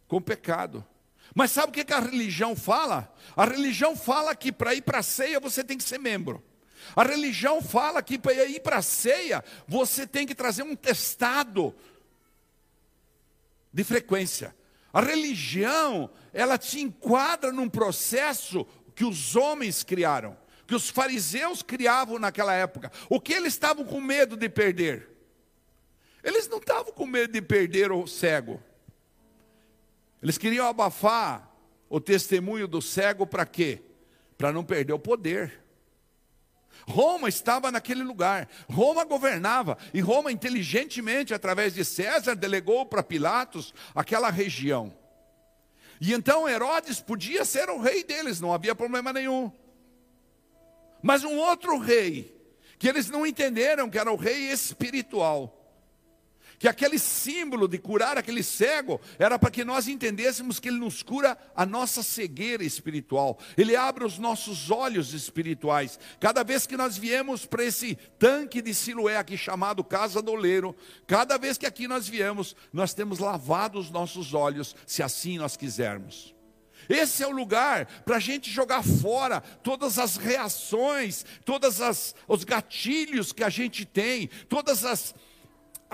com 0.08 0.22
pecado. 0.22 0.82
Mas 1.34 1.50
sabe 1.50 1.68
o 1.68 1.84
que, 1.84 1.92
a 1.92 2.00
religião 2.00 2.56
fala? 2.56 3.14
A 3.36 3.44
religião 3.44 3.94
fala 3.94 4.34
que 4.34 4.50
para 4.50 4.74
ir 4.74 4.80
para 4.80 5.00
a 5.00 5.02
ceia 5.02 5.38
você 5.38 5.62
tem 5.62 5.76
que 5.76 5.84
ser 5.84 5.98
membro. 5.98 6.42
A 6.94 7.02
religião 7.02 7.62
fala 7.62 8.02
que 8.02 8.18
para 8.18 8.44
ir 8.44 8.60
para 8.60 8.78
a 8.78 8.82
ceia 8.82 9.44
você 9.66 10.06
tem 10.06 10.26
que 10.26 10.34
trazer 10.34 10.62
um 10.62 10.74
testado 10.74 11.74
de 13.72 13.84
frequência. 13.84 14.54
A 14.92 15.00
religião, 15.00 16.10
ela 16.32 16.58
te 16.58 16.80
enquadra 16.80 17.52
num 17.52 17.68
processo 17.68 18.66
que 18.94 19.04
os 19.04 19.36
homens 19.36 19.84
criaram, 19.84 20.36
que 20.66 20.74
os 20.74 20.90
fariseus 20.90 21.62
criavam 21.62 22.18
naquela 22.18 22.52
época. 22.52 22.90
O 23.08 23.20
que 23.20 23.32
eles 23.32 23.54
estavam 23.54 23.84
com 23.84 24.00
medo 24.00 24.36
de 24.36 24.48
perder? 24.48 25.08
Eles 26.22 26.48
não 26.48 26.58
estavam 26.58 26.92
com 26.92 27.06
medo 27.06 27.32
de 27.32 27.40
perder 27.40 27.92
o 27.92 28.06
cego. 28.06 28.60
Eles 30.22 30.36
queriam 30.36 30.66
abafar 30.66 31.50
o 31.88 32.00
testemunho 32.00 32.68
do 32.68 32.82
cego 32.82 33.26
para 33.26 33.46
quê? 33.46 33.80
Para 34.36 34.52
não 34.52 34.64
perder 34.64 34.92
o 34.92 34.98
poder. 34.98 35.59
Roma 36.90 37.28
estava 37.28 37.70
naquele 37.70 38.02
lugar, 38.02 38.48
Roma 38.68 39.04
governava, 39.04 39.78
e 39.94 40.00
Roma, 40.00 40.30
inteligentemente, 40.32 41.32
através 41.32 41.72
de 41.72 41.84
César, 41.84 42.34
delegou 42.34 42.84
para 42.84 43.02
Pilatos 43.02 43.72
aquela 43.94 44.30
região. 44.30 44.92
E 46.00 46.12
então 46.12 46.48
Herodes 46.48 47.00
podia 47.00 47.44
ser 47.44 47.70
o 47.70 47.80
rei 47.80 48.02
deles, 48.02 48.40
não 48.40 48.52
havia 48.52 48.74
problema 48.74 49.12
nenhum. 49.12 49.52
Mas 51.02 51.24
um 51.24 51.36
outro 51.36 51.78
rei, 51.78 52.36
que 52.78 52.88
eles 52.88 53.08
não 53.08 53.24
entenderam 53.24 53.88
que 53.88 53.98
era 53.98 54.10
o 54.10 54.16
rei 54.16 54.50
espiritual, 54.50 55.59
que 56.60 56.68
aquele 56.68 56.98
símbolo 56.98 57.66
de 57.66 57.78
curar 57.78 58.18
aquele 58.18 58.42
cego 58.42 59.00
era 59.18 59.38
para 59.38 59.50
que 59.50 59.64
nós 59.64 59.88
entendêssemos 59.88 60.60
que 60.60 60.68
ele 60.68 60.76
nos 60.76 61.02
cura 61.02 61.36
a 61.56 61.64
nossa 61.64 62.02
cegueira 62.02 62.62
espiritual, 62.62 63.38
ele 63.56 63.74
abre 63.74 64.04
os 64.04 64.18
nossos 64.18 64.70
olhos 64.70 65.14
espirituais. 65.14 65.98
Cada 66.20 66.44
vez 66.44 66.66
que 66.66 66.76
nós 66.76 66.98
viemos 66.98 67.46
para 67.46 67.64
esse 67.64 67.96
tanque 68.18 68.60
de 68.60 68.74
Siloé 68.74 69.16
aqui 69.16 69.38
chamado 69.38 69.82
Casa 69.82 70.20
do 70.20 70.32
Oleiro, 70.32 70.76
cada 71.06 71.38
vez 71.38 71.56
que 71.56 71.64
aqui 71.64 71.88
nós 71.88 72.06
viemos, 72.06 72.54
nós 72.70 72.92
temos 72.92 73.18
lavado 73.18 73.78
os 73.78 73.90
nossos 73.90 74.34
olhos, 74.34 74.76
se 74.86 75.02
assim 75.02 75.38
nós 75.38 75.56
quisermos. 75.56 76.34
Esse 76.90 77.22
é 77.22 77.26
o 77.26 77.30
lugar 77.30 77.86
para 78.04 78.16
a 78.16 78.20
gente 78.20 78.50
jogar 78.50 78.82
fora 78.82 79.40
todas 79.40 79.98
as 79.98 80.18
reações, 80.18 81.24
todos 81.42 81.80
os 82.28 82.44
gatilhos 82.44 83.32
que 83.32 83.44
a 83.44 83.48
gente 83.48 83.86
tem, 83.86 84.28
todas 84.48 84.84
as 84.84 85.14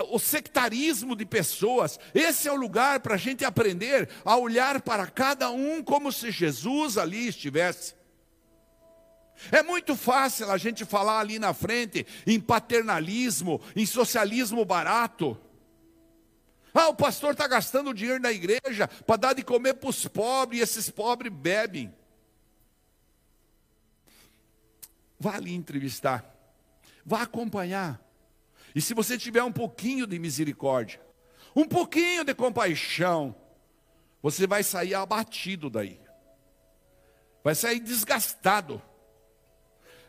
o 0.03 0.19
sectarismo 0.19 1.15
de 1.15 1.25
pessoas. 1.25 1.99
Esse 2.13 2.47
é 2.47 2.51
o 2.51 2.55
lugar 2.55 2.99
para 2.99 3.15
a 3.15 3.17
gente 3.17 3.43
aprender 3.43 4.09
a 4.23 4.37
olhar 4.37 4.81
para 4.81 5.07
cada 5.07 5.49
um 5.49 5.83
como 5.83 6.11
se 6.11 6.31
Jesus 6.31 6.97
ali 6.97 7.27
estivesse. 7.27 7.95
É 9.51 9.61
muito 9.61 9.95
fácil 9.95 10.51
a 10.51 10.57
gente 10.57 10.83
falar 10.85 11.19
ali 11.19 11.37
na 11.39 11.53
frente 11.53 12.05
em 12.25 12.39
paternalismo, 12.39 13.61
em 13.75 13.85
socialismo 13.85 14.65
barato. 14.65 15.39
Ah, 16.73 16.89
o 16.89 16.95
pastor 16.95 17.31
está 17.31 17.47
gastando 17.47 17.93
dinheiro 17.93 18.21
na 18.21 18.31
igreja 18.31 18.87
para 19.05 19.15
dar 19.17 19.33
de 19.33 19.43
comer 19.43 19.75
para 19.75 19.89
os 19.89 20.07
pobres 20.07 20.59
e 20.59 20.63
esses 20.63 20.89
pobres 20.89 21.31
bebem. 21.31 21.93
Vá 25.19 25.35
ali 25.35 25.53
entrevistar, 25.53 26.23
vá 27.03 27.23
acompanhar. 27.23 28.06
E 28.77 28.81
se 28.81 28.93
você 28.93 29.17
tiver 29.17 29.41
um 29.41 29.51
pouquinho 29.51 30.05
de 30.05 30.19
misericórdia, 30.19 31.01
um 31.55 31.65
pouquinho 31.65 32.23
de 32.23 32.31
compaixão, 32.35 33.35
você 34.21 34.45
vai 34.45 34.61
sair 34.61 34.93
abatido 34.93 35.67
daí. 35.67 35.99
Vai 37.43 37.55
sair 37.55 37.79
desgastado. 37.79 38.79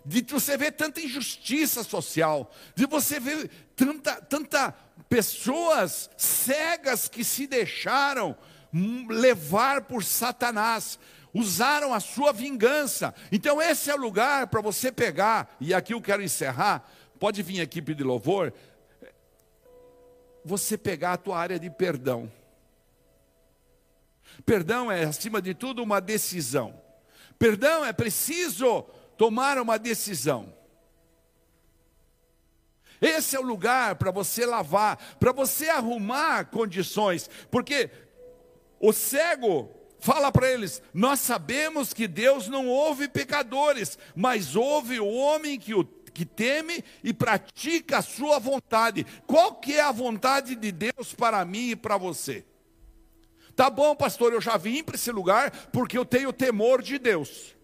De 0.04 0.20
você 0.20 0.58
ver 0.58 0.72
tanta 0.72 1.00
injustiça 1.00 1.82
social, 1.82 2.52
de 2.74 2.84
você 2.84 3.18
ver 3.18 3.50
tanta, 3.74 4.16
tanta 4.16 4.72
pessoas 5.08 6.10
cegas 6.18 7.08
que 7.08 7.24
se 7.24 7.46
deixaram 7.46 8.36
levar 9.08 9.84
por 9.84 10.04
Satanás, 10.04 10.98
usaram 11.32 11.94
a 11.94 12.00
sua 12.00 12.34
vingança. 12.34 13.14
Então 13.32 13.62
esse 13.62 13.90
é 13.90 13.94
o 13.94 13.98
lugar 13.98 14.48
para 14.48 14.60
você 14.60 14.92
pegar, 14.92 15.56
e 15.58 15.72
aqui 15.72 15.94
eu 15.94 16.02
quero 16.02 16.22
encerrar, 16.22 16.86
Pode 17.18 17.42
vir 17.42 17.60
aqui 17.60 17.82
pedir 17.82 18.04
louvor. 18.04 18.52
Você 20.44 20.78
pegar 20.78 21.14
a 21.14 21.16
tua 21.16 21.38
área 21.38 21.58
de 21.58 21.68
perdão. 21.70 22.30
Perdão 24.46 24.90
é, 24.90 25.04
acima 25.04 25.42
de 25.42 25.54
tudo, 25.54 25.82
uma 25.82 26.00
decisão. 26.00 26.80
Perdão 27.38 27.84
é 27.84 27.92
preciso 27.92 28.82
tomar 29.16 29.58
uma 29.58 29.78
decisão. 29.78 30.52
Esse 33.00 33.36
é 33.36 33.40
o 33.40 33.44
lugar 33.44 33.94
para 33.94 34.10
você 34.10 34.44
lavar, 34.44 34.96
para 35.20 35.32
você 35.32 35.68
arrumar 35.68 36.46
condições, 36.46 37.30
porque 37.50 37.90
o 38.80 38.92
cego 38.92 39.70
fala 40.00 40.32
para 40.32 40.50
eles: 40.50 40.82
Nós 40.92 41.20
sabemos 41.20 41.92
que 41.92 42.08
Deus 42.08 42.48
não 42.48 42.66
ouve 42.66 43.08
pecadores, 43.08 43.98
mas 44.16 44.56
ouve 44.56 44.98
o 44.98 45.06
homem 45.06 45.58
que 45.58 45.74
o 45.74 45.84
que 46.18 46.26
teme 46.26 46.84
e 47.04 47.14
pratica 47.14 47.98
a 47.98 48.02
sua 48.02 48.40
vontade. 48.40 49.06
Qual 49.24 49.54
que 49.54 49.74
é 49.74 49.80
a 49.80 49.92
vontade 49.92 50.56
de 50.56 50.72
Deus 50.72 51.14
para 51.16 51.44
mim 51.44 51.70
e 51.70 51.76
para 51.76 51.96
você? 51.96 52.44
Tá 53.54 53.70
bom, 53.70 53.94
pastor, 53.94 54.32
eu 54.32 54.40
já 54.40 54.56
vim 54.56 54.82
para 54.82 54.96
esse 54.96 55.12
lugar 55.12 55.52
porque 55.68 55.96
eu 55.96 56.04
tenho 56.04 56.32
temor 56.32 56.82
de 56.82 56.98
Deus. 56.98 57.54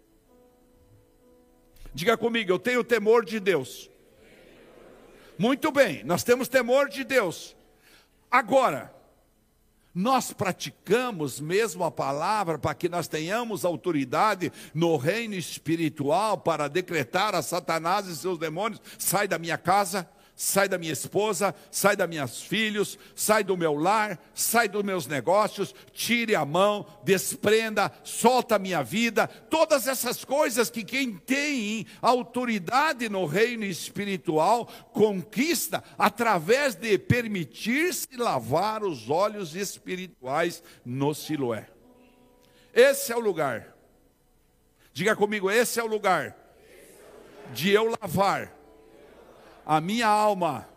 Diga 1.93 2.17
comigo, 2.17 2.53
eu 2.53 2.59
tenho 2.61 2.85
temor 2.85 3.25
de 3.25 3.41
Deus. 3.41 3.91
Muito 5.37 5.73
bem, 5.73 6.05
nós 6.05 6.23
temos 6.23 6.47
temor 6.47 6.89
de 6.89 7.03
Deus. 7.03 7.57
Agora, 8.31 8.94
nós 9.95 10.33
praticamos 10.33 11.41
mesmo 11.41 11.85
a 11.85 11.91
palavra 11.91 12.59
para 12.59 12.75
que 12.75 12.89
nós 12.89 13.07
tenhamos 13.07 13.65
autoridade 13.65 14.53
no 14.75 14.97
reino 14.97 15.35
espiritual 15.35 16.39
para 16.39 16.69
decretar 16.69 17.35
a 17.35 17.43
Satanás 17.43 18.07
e 18.07 18.17
seus 18.17 18.39
demônios: 18.39 18.83
sai 18.99 19.29
da 19.29 19.39
minha 19.39 19.57
casa, 19.57 20.09
sai 20.37 20.69
da 20.69 20.77
minha 20.77 20.93
esposa, 20.93 21.55
sai 21.71 21.97
da 21.97 22.07
meus 22.07 22.43
filhos, 22.43 22.99
sai 23.15 23.45
do 23.45 23.57
meu 23.57 23.75
lar, 23.75 24.19
sai 24.35 24.69
dos 24.69 24.83
meus 24.83 25.07
negócios, 25.07 25.75
tire 25.93 26.35
a 26.35 26.45
mão, 26.45 26.87
desprenda, 27.05 27.93
solta 28.03 28.57
a 28.57 28.59
minha 28.59 28.83
vida, 28.83 29.29
todas 29.29 29.87
essas 29.87 30.25
coisas 30.25 30.71
que 30.71 30.83
quem 30.83 31.17
tem 31.17 31.87
autoridade 32.03 33.09
no 33.09 33.27
reino 33.27 33.65
espiritual 33.65 34.67
conquista 34.93 35.83
através 35.97 36.75
de 36.75 36.99
permitir-se 36.99 38.17
lavar 38.17 38.83
os 38.83 39.09
olhos 39.09 39.55
espirituais 39.55 40.63
no 40.85 41.15
Siloé. 41.15 41.69
Esse 42.75 43.13
é 43.13 43.17
o 43.17 43.21
lugar. 43.21 43.73
Diga 44.93 45.15
comigo, 45.15 45.51
esse 45.51 45.79
é 45.79 45.83
o 45.83 45.89
lugar 45.89 46.37
de 47.53 47.71
eu 47.71 47.95
lavar 48.01 48.64
a 49.67 49.81
minha 49.81 50.07
alma, 50.07 50.69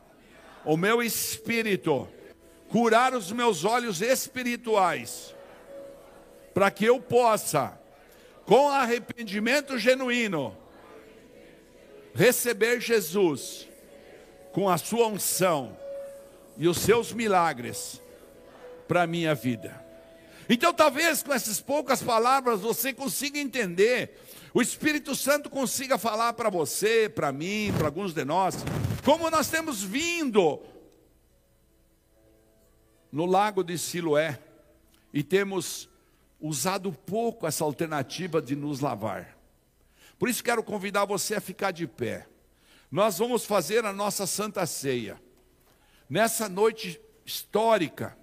o 0.63 0.77
meu 0.77 1.01
espírito, 1.01 2.07
curar 2.69 3.13
os 3.13 3.31
meus 3.31 3.65
olhos 3.65 4.01
espirituais, 4.01 5.35
para 6.53 6.71
que 6.71 6.85
eu 6.85 6.99
possa, 6.99 7.77
com 8.45 8.69
arrependimento 8.69 9.77
genuíno, 9.77 10.55
receber 12.13 12.81
Jesus 12.81 13.67
com 14.51 14.67
a 14.67 14.77
sua 14.77 15.07
unção 15.07 15.77
e 16.57 16.67
os 16.67 16.77
seus 16.79 17.13
milagres 17.13 18.01
para 18.87 19.03
a 19.03 19.07
minha 19.07 19.35
vida. 19.35 19.85
Então, 20.49 20.73
talvez 20.73 21.21
com 21.21 21.33
essas 21.33 21.59
poucas 21.59 22.01
palavras 22.01 22.61
você 22.61 22.93
consiga 22.93 23.37
entender 23.37 24.17
o 24.53 24.61
Espírito 24.61 25.15
Santo 25.15 25.49
consiga 25.49 25.97
falar 25.97 26.33
para 26.33 26.49
você, 26.49 27.09
para 27.09 27.31
mim, 27.31 27.73
para 27.77 27.87
alguns 27.87 28.13
de 28.13 28.23
nós, 28.25 28.55
como 29.03 29.29
nós 29.29 29.49
temos 29.49 29.83
vindo 29.83 30.59
no 33.11 33.25
lago 33.25 33.63
de 33.63 33.77
Siloé 33.77 34.39
e 35.13 35.23
temos 35.23 35.89
usado 36.39 36.91
pouco 36.91 37.47
essa 37.47 37.63
alternativa 37.63 38.41
de 38.41 38.55
nos 38.55 38.79
lavar. 38.79 39.37
Por 40.19 40.29
isso 40.29 40.43
quero 40.43 40.63
convidar 40.63 41.05
você 41.05 41.35
a 41.35 41.41
ficar 41.41 41.71
de 41.71 41.87
pé. 41.87 42.27
Nós 42.91 43.17
vamos 43.17 43.45
fazer 43.45 43.85
a 43.85 43.93
nossa 43.93 44.25
santa 44.25 44.65
ceia. 44.65 45.21
Nessa 46.09 46.47
noite 46.47 46.99
histórica, 47.25 48.17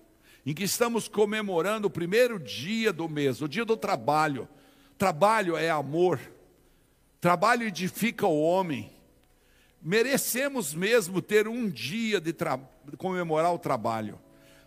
em 0.47 0.55
que 0.55 0.65
estamos 0.65 1.09
comemorando 1.09 1.89
o 1.89 1.91
primeiro 1.91 2.39
dia 2.39 2.93
do 2.93 3.09
mês, 3.09 3.41
o 3.41 3.49
dia 3.49 3.65
do 3.65 3.77
trabalho. 3.77 4.49
Trabalho 4.97 5.57
é 5.57 5.71
amor. 5.71 6.21
Trabalho 7.21 7.67
edifica 7.67 8.27
o 8.27 8.41
homem. 8.41 8.93
Merecemos 9.83 10.73
mesmo 10.73 11.21
ter 11.21 11.49
um 11.49 11.69
dia 11.69 12.21
de, 12.21 12.35
comemorar 12.97 13.53
o 13.53 13.59
trabalho, 13.59 14.19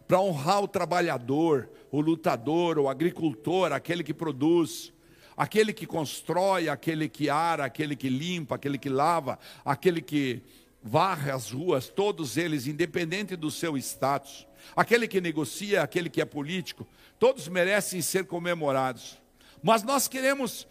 para 0.08 0.20
honrar 0.20 0.62
o 0.62 0.68
trabalhador, 0.68 1.70
o 1.92 2.00
lutador, 2.00 2.78
o 2.78 2.88
agricultor, 2.88 3.72
aquele 3.72 4.04
que 4.04 4.14
produz, 4.14 4.94
aquele 5.36 5.74
que 5.74 5.88
constrói, 5.88 6.70
aquele 6.70 7.10
que 7.10 7.30
ara, 7.30 7.66
aquele 7.66 7.96
que 7.96 8.10
limpa, 8.10 8.56
aquele 8.56 8.78
que 8.78 8.90
lava, 8.90 9.40
aquele 9.66 10.02
que 10.02 10.44
varre 10.84 11.32
as 11.32 11.52
ruas, 11.52 11.90
todos 11.90 12.38
eles, 12.38 12.68
independente 12.68 13.36
do 13.36 13.50
seu 13.50 13.78
status, 13.78 14.48
aquele 14.76 15.08
que 15.08 15.20
negocia, 15.20 15.82
aquele 15.82 16.10
que 16.10 16.22
é 16.22 16.26
político, 16.26 16.88
todos 17.18 17.48
merecem 17.48 18.02
ser 18.02 18.26
comemorados. 18.26 19.20
Mas 19.62 19.84
nós 19.84 20.08
queremos, 20.08 20.68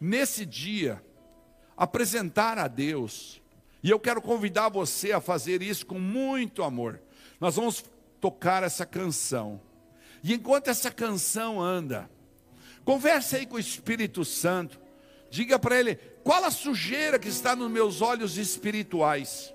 nesse 0.00 0.46
dia, 0.46 1.02
apresentar 1.76 2.58
a 2.58 2.68
Deus, 2.68 3.40
e 3.82 3.90
eu 3.90 3.98
quero 3.98 4.20
convidar 4.20 4.68
você 4.68 5.12
a 5.12 5.20
fazer 5.20 5.62
isso 5.62 5.86
com 5.86 5.98
muito 5.98 6.62
amor. 6.62 7.00
Nós 7.40 7.56
vamos 7.56 7.84
tocar 8.20 8.62
essa 8.62 8.84
canção, 8.84 9.60
e 10.22 10.34
enquanto 10.34 10.68
essa 10.68 10.90
canção 10.90 11.60
anda, 11.60 12.10
converse 12.84 13.36
aí 13.36 13.46
com 13.46 13.56
o 13.56 13.60
Espírito 13.60 14.24
Santo, 14.24 14.78
diga 15.30 15.58
para 15.58 15.78
ele 15.78 15.96
qual 16.22 16.44
a 16.44 16.50
sujeira 16.50 17.18
que 17.18 17.28
está 17.28 17.56
nos 17.56 17.70
meus 17.70 18.02
olhos 18.02 18.36
espirituais. 18.36 19.54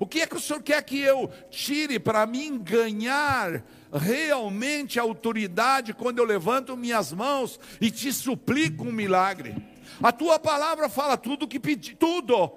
O 0.00 0.06
que 0.06 0.22
é 0.22 0.26
que 0.26 0.34
o 0.34 0.40
Senhor 0.40 0.62
quer 0.62 0.82
que 0.82 0.98
eu 0.98 1.30
tire 1.50 1.98
para 1.98 2.24
mim 2.24 2.58
ganhar 2.58 3.62
realmente 3.92 4.98
autoridade 4.98 5.92
quando 5.92 6.20
eu 6.20 6.24
levanto 6.24 6.74
minhas 6.74 7.12
mãos 7.12 7.60
e 7.78 7.90
te 7.90 8.10
suplico 8.10 8.84
um 8.84 8.92
milagre? 8.92 9.54
A 10.02 10.10
tua 10.10 10.38
palavra 10.38 10.88
fala 10.88 11.18
tudo 11.18 11.42
o 11.42 11.48
que 11.48 11.60
pedi, 11.60 11.94
tudo. 11.96 12.50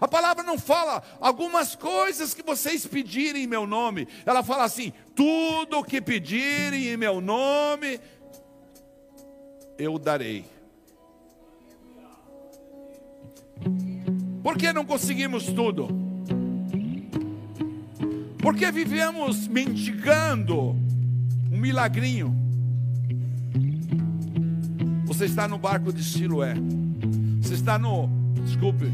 A 0.00 0.08
palavra 0.08 0.42
não 0.42 0.58
fala 0.58 1.02
algumas 1.20 1.76
coisas 1.76 2.32
que 2.32 2.42
vocês 2.42 2.86
pedirem 2.86 3.42
em 3.42 3.46
meu 3.46 3.66
nome. 3.66 4.08
Ela 4.24 4.42
fala 4.42 4.64
assim: 4.64 4.94
tudo 5.14 5.80
o 5.80 5.84
que 5.84 6.00
pedirem 6.00 6.88
em 6.88 6.96
meu 6.96 7.20
nome, 7.20 8.00
eu 9.76 9.98
darei. 9.98 10.46
Por 14.48 14.56
que 14.56 14.72
não 14.72 14.82
conseguimos 14.82 15.44
tudo? 15.44 15.88
Porque 18.38 18.72
vivemos 18.72 19.46
mendigando 19.46 20.70
um 21.52 21.58
milagrinho. 21.58 22.34
Você 25.04 25.26
está 25.26 25.46
no 25.46 25.58
barco 25.58 25.92
de 25.92 26.02
Siloé. 26.02 26.54
Você 27.42 27.52
está 27.52 27.78
no, 27.78 28.08
desculpe, 28.42 28.90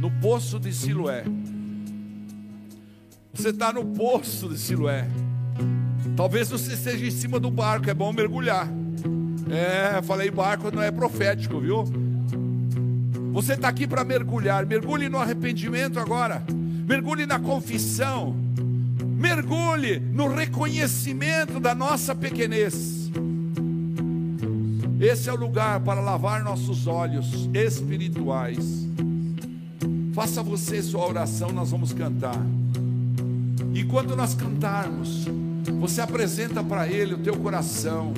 no 0.00 0.10
poço 0.12 0.58
de 0.58 0.72
Siloé. 0.72 1.24
Você 3.34 3.50
está 3.50 3.70
no 3.70 3.84
poço 3.84 4.48
de 4.48 4.58
Siloé. 4.58 5.06
Talvez 6.16 6.48
você 6.48 6.72
esteja 6.72 7.04
em 7.04 7.10
cima 7.10 7.38
do 7.38 7.50
barco, 7.50 7.90
é 7.90 7.92
bom 7.92 8.10
mergulhar. 8.14 8.66
É, 9.50 10.00
falei 10.00 10.30
barco 10.30 10.74
não 10.74 10.82
é 10.82 10.90
profético, 10.90 11.60
viu? 11.60 11.84
Você 13.34 13.54
está 13.54 13.66
aqui 13.66 13.84
para 13.84 14.04
mergulhar. 14.04 14.64
Mergulhe 14.64 15.08
no 15.08 15.18
arrependimento 15.18 15.98
agora. 15.98 16.40
Mergulhe 16.86 17.26
na 17.26 17.36
confissão. 17.36 18.32
Mergulhe 19.18 19.98
no 19.98 20.32
reconhecimento 20.32 21.58
da 21.58 21.74
nossa 21.74 22.14
pequenez. 22.14 23.10
Esse 25.00 25.28
é 25.28 25.32
o 25.32 25.36
lugar 25.36 25.80
para 25.80 26.00
lavar 26.00 26.44
nossos 26.44 26.86
olhos 26.86 27.50
espirituais. 27.52 28.86
Faça 30.14 30.40
você 30.40 30.80
sua 30.80 31.04
oração, 31.04 31.50
nós 31.50 31.72
vamos 31.72 31.92
cantar. 31.92 32.40
E 33.74 33.82
quando 33.82 34.14
nós 34.14 34.34
cantarmos, 34.34 35.24
você 35.80 36.00
apresenta 36.00 36.62
para 36.62 36.86
Ele 36.86 37.14
o 37.14 37.18
teu 37.18 37.36
coração 37.36 38.14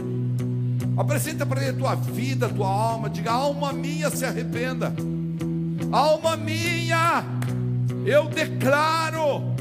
Apresenta 0.97 1.45
para 1.45 1.61
ele 1.61 1.71
a 1.71 1.75
tua 1.75 1.95
vida, 1.95 2.47
a 2.47 2.49
tua 2.49 2.69
alma. 2.69 3.11
Diga: 3.11 3.33
alma 3.33 3.73
minha, 3.73 4.09
se 4.11 4.25
arrependa. 4.25 4.95
Alma 5.93 6.37
minha, 6.37 7.25
eu 8.05 8.27
declaro, 8.29 9.55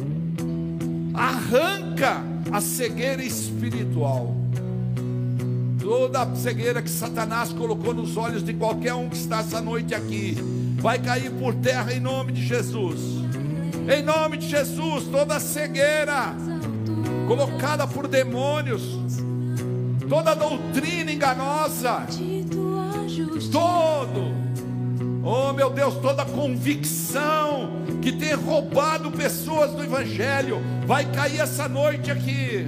arranca 1.13 2.24
a 2.52 2.62
cegueira 2.62 3.24
espiritual. 3.24 4.36
Toda 5.80 6.24
a 6.24 6.36
cegueira 6.36 6.82
que 6.82 6.89
Satanás 6.89 7.54
colocou 7.54 7.93
nos 7.93 8.17
olhos 8.17 8.43
de 8.43 8.54
qualquer 8.54 8.95
um 8.95 9.08
que 9.08 9.17
está 9.17 9.39
essa 9.39 9.62
noite 9.62 9.93
aqui, 9.93 10.36
vai 10.78 10.98
cair 10.98 11.32
por 11.32 11.54
terra 11.54 11.93
em 11.93 12.00
nome 12.00 12.32
de 12.32 12.43
Jesus. 12.43 13.00
Em 13.88 14.02
nome 14.02 14.38
de 14.38 14.48
Jesus, 14.48 15.04
toda 15.12 15.39
cegueira 15.39 16.34
colocada 17.28 17.88
por 17.88 18.08
demônios, 18.08 19.00
toda 20.10 20.36
doutrina 20.36 21.12
enganosa, 21.12 22.08
todo, 23.52 24.36
Oh 25.28 25.52
meu 25.54 25.72
Deus, 25.72 25.96
toda 25.96 26.24
convicção 26.24 27.84
que 28.00 28.12
tem 28.12 28.36
roubado 28.36 29.10
pessoas 29.10 29.72
do 29.72 29.84
Evangelho 29.84 30.62
vai 30.86 31.04
cair 31.04 31.39
essa 31.39 31.68
noite 31.68 32.12
aqui. 32.12 32.68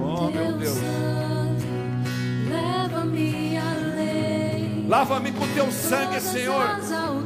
Oh 0.00 0.30
meu 0.30 0.52
Deus. 0.52 0.78
Lava-me 4.86 5.32
com 5.32 5.48
teu 5.48 5.72
sangue, 5.72 6.20
Senhor. 6.20 6.78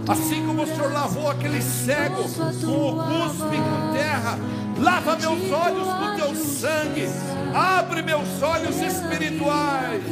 Assim 0.09 0.47
como 0.47 0.63
o 0.63 0.67
Senhor 0.67 0.91
lavou 0.91 1.31
aquele 1.31 1.61
cego 1.61 2.23
com 2.23 2.89
o 2.89 2.97
cuspe 2.97 3.57
com 3.59 3.93
terra. 3.93 4.39
Lava 4.81 5.17
meus 5.17 5.51
olhos 5.51 5.89
com 5.89 6.17
teu 6.17 6.35
sangue. 6.35 7.09
Abre 7.55 8.03
meus 8.03 8.43
olhos 8.43 8.81
espirituais. 8.81 10.03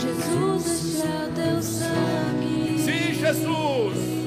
Jesus, 0.00 1.04
é 1.04 1.30
teu 1.34 1.62
sangue. 1.62 2.78
Sim, 2.78 3.14
Jesus. 3.14 4.18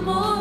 pudéssemos 0.00 0.39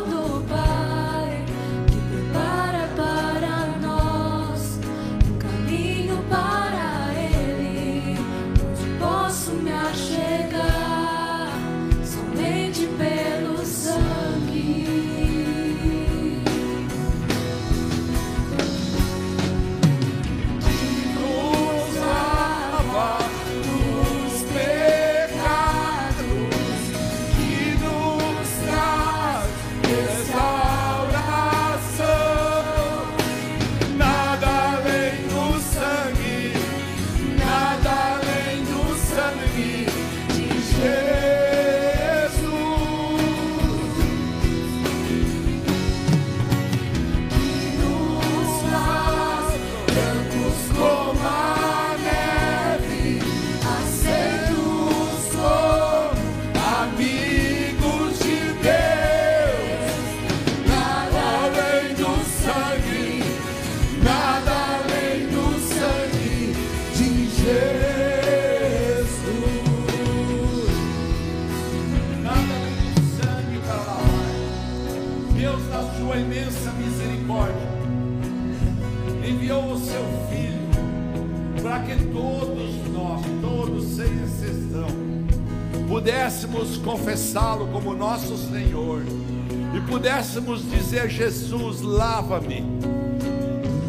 pudéssemos 89.89 90.61
dizer: 90.69 91.09
Jesus, 91.09 91.81
lava-me, 91.81 92.63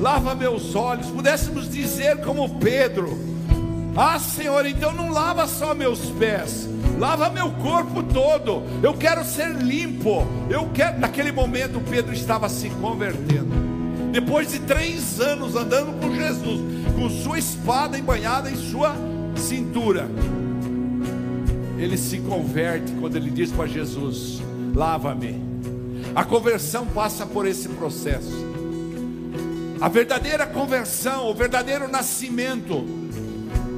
lava 0.00 0.34
meus 0.34 0.74
olhos, 0.74 1.06
pudéssemos 1.08 1.70
dizer 1.70 2.22
como 2.22 2.58
Pedro: 2.58 3.16
Ah, 3.96 4.18
Senhor, 4.18 4.66
então 4.66 4.92
não 4.92 5.10
lava 5.10 5.46
só 5.46 5.74
meus 5.74 6.00
pés, 6.18 6.68
lava 6.98 7.28
meu 7.30 7.50
corpo 7.52 8.02
todo. 8.02 8.62
Eu 8.82 8.94
quero 8.94 9.24
ser 9.24 9.50
limpo. 9.50 10.26
Eu 10.48 10.70
quero. 10.74 10.98
Naquele 10.98 11.30
momento, 11.30 11.80
Pedro 11.88 12.12
estava 12.12 12.48
se 12.48 12.70
convertendo. 12.70 13.70
Depois 14.10 14.50
de 14.50 14.58
três 14.60 15.20
anos 15.20 15.54
andando 15.54 16.00
com 16.00 16.12
Jesus, 16.14 16.60
com 16.96 17.08
sua 17.08 17.38
espada 17.38 17.96
embanhada 17.96 18.50
em 18.50 18.56
sua 18.56 18.94
cintura, 19.36 20.08
ele 21.78 21.96
se 21.96 22.18
converte 22.18 22.90
quando 23.00 23.16
ele 23.16 23.30
diz 23.30 23.52
para 23.52 23.66
Jesus: 23.66 24.42
lava-me. 24.74 25.50
A 26.14 26.24
conversão 26.24 26.86
passa 26.86 27.24
por 27.24 27.46
esse 27.46 27.68
processo. 27.68 28.50
A 29.80 29.88
verdadeira 29.88 30.46
conversão, 30.46 31.30
o 31.30 31.34
verdadeiro 31.34 31.88
nascimento 31.88 32.84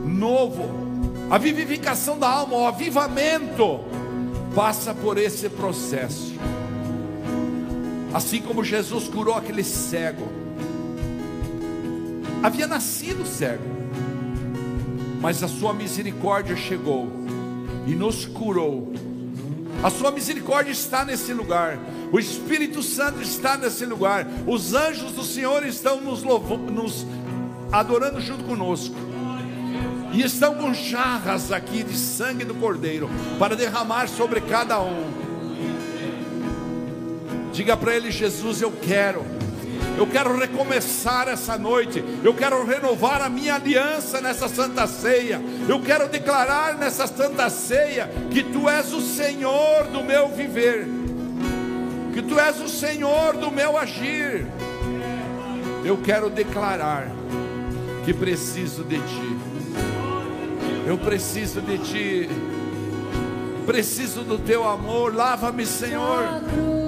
novo, 0.05 0.69
a 1.31 1.39
vivificação 1.39 2.19
da 2.19 2.29
alma, 2.29 2.57
o 2.57 2.67
avivamento, 2.67 3.81
passa 4.55 4.95
por 4.95 5.19
esse 5.19 5.49
processo. 5.49 6.33
Assim 8.13 8.43
como 8.43 8.65
Jesus 8.65 9.09
curou 9.09 9.35
aquele 9.35 9.65
cego, 9.65 10.29
havia 12.43 12.67
nascido 12.67 13.27
cego, 13.27 13.65
mas 15.21 15.43
a 15.43 15.49
sua 15.49 15.73
misericórdia 15.73 16.57
chegou 16.57 17.11
e 17.87 17.95
nos 17.95 18.27
curou. 18.27 18.93
A 19.83 19.91
sua 19.91 20.11
misericórdia 20.11 20.71
está 20.71 21.05
nesse 21.05 21.33
lugar. 21.33 21.79
O 22.13 22.19
Espírito 22.19 22.83
Santo 22.83 23.21
está 23.21 23.57
nesse 23.57 23.85
lugar. 23.85 24.27
Os 24.47 24.75
anjos 24.75 25.13
do 25.13 25.25
Senhor 25.25 25.67
estão 25.67 26.01
nos, 26.01 26.23
nos 26.23 27.07
adorando 27.73 28.21
junto 28.21 28.45
conosco. 28.45 28.95
E 30.13 30.23
estão 30.23 30.55
com 30.55 30.73
jarras 30.73 31.51
aqui 31.51 31.83
de 31.83 31.97
sangue 31.97 32.45
do 32.45 32.55
Cordeiro 32.55 33.11
para 33.39 33.57
derramar 33.57 34.09
sobre 34.09 34.41
cada 34.41 34.81
um. 34.81 35.11
Diga 37.53 37.77
para 37.77 37.97
ele, 37.97 38.11
Jesus, 38.11 38.63
eu 38.63 38.71
quero 38.71 39.42
eu 39.97 40.07
quero 40.07 40.37
recomeçar 40.37 41.29
essa 41.29 41.59
noite. 41.59 42.03
Eu 42.25 42.35
quero 42.35 42.65
renovar 42.65 43.23
a 43.23 43.29
minha 43.29 43.55
aliança 43.55 44.21
nessa 44.21 44.49
santa 44.49 44.87
ceia. 44.87 45.41
Eu 45.69 45.81
quero 45.81 46.09
declarar 46.09 46.77
nessa 46.77 47.07
santa 47.07 47.49
ceia 47.51 48.11
que 48.31 48.43
tu 48.43 48.69
és 48.69 48.93
o 48.93 49.01
Senhor 49.01 49.85
do 49.93 50.03
meu 50.03 50.29
viver. 50.29 50.89
Que 52.13 52.23
tu 52.23 52.39
és 52.39 52.61
o 52.61 52.69
Senhor 52.69 53.37
do 53.37 53.51
meu 53.51 53.77
agir. 53.77 54.47
Eu 55.85 55.99
quero 55.99 56.31
declarar 56.31 57.09
que 58.05 58.13
preciso 58.13 58.85
de 58.85 58.99
ti. 58.99 59.37
Eu 60.87 60.99
preciso 60.99 61.61
de 61.61 61.79
ti. 61.79 62.29
Preciso 63.67 64.23
do 64.23 64.39
teu 64.39 64.69
amor. 64.69 65.15
Lava-me, 65.15 65.65
Senhor. 65.65 66.82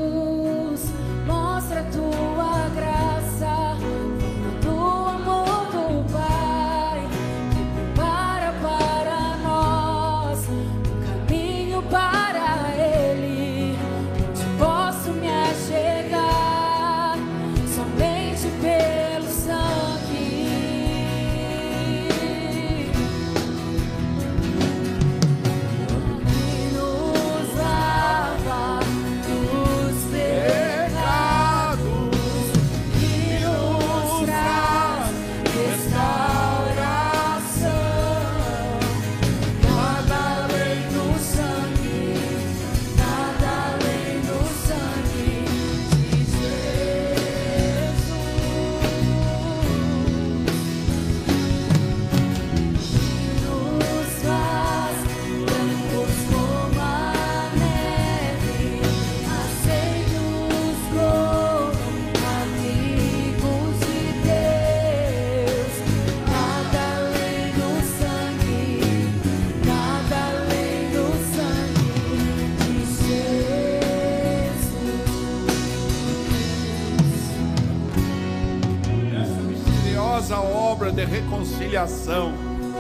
Reconciliação 81.75 82.33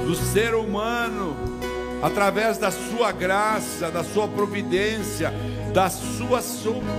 do 0.07 0.14
ser 0.14 0.55
humano 0.55 1.36
através 2.01 2.59
da 2.59 2.70
sua 2.70 3.11
graça, 3.11 3.90
da 3.90 4.05
sua 4.05 4.28
providência, 4.28 5.32
da 5.72 5.90
sua 5.90 6.40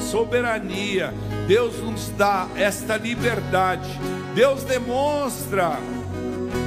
soberania. 0.01 1.13
Deus 1.47 1.79
nos 1.79 2.09
dá 2.09 2.47
esta 2.55 2.97
liberdade. 2.97 3.89
Deus 4.33 4.63
demonstra 4.63 5.77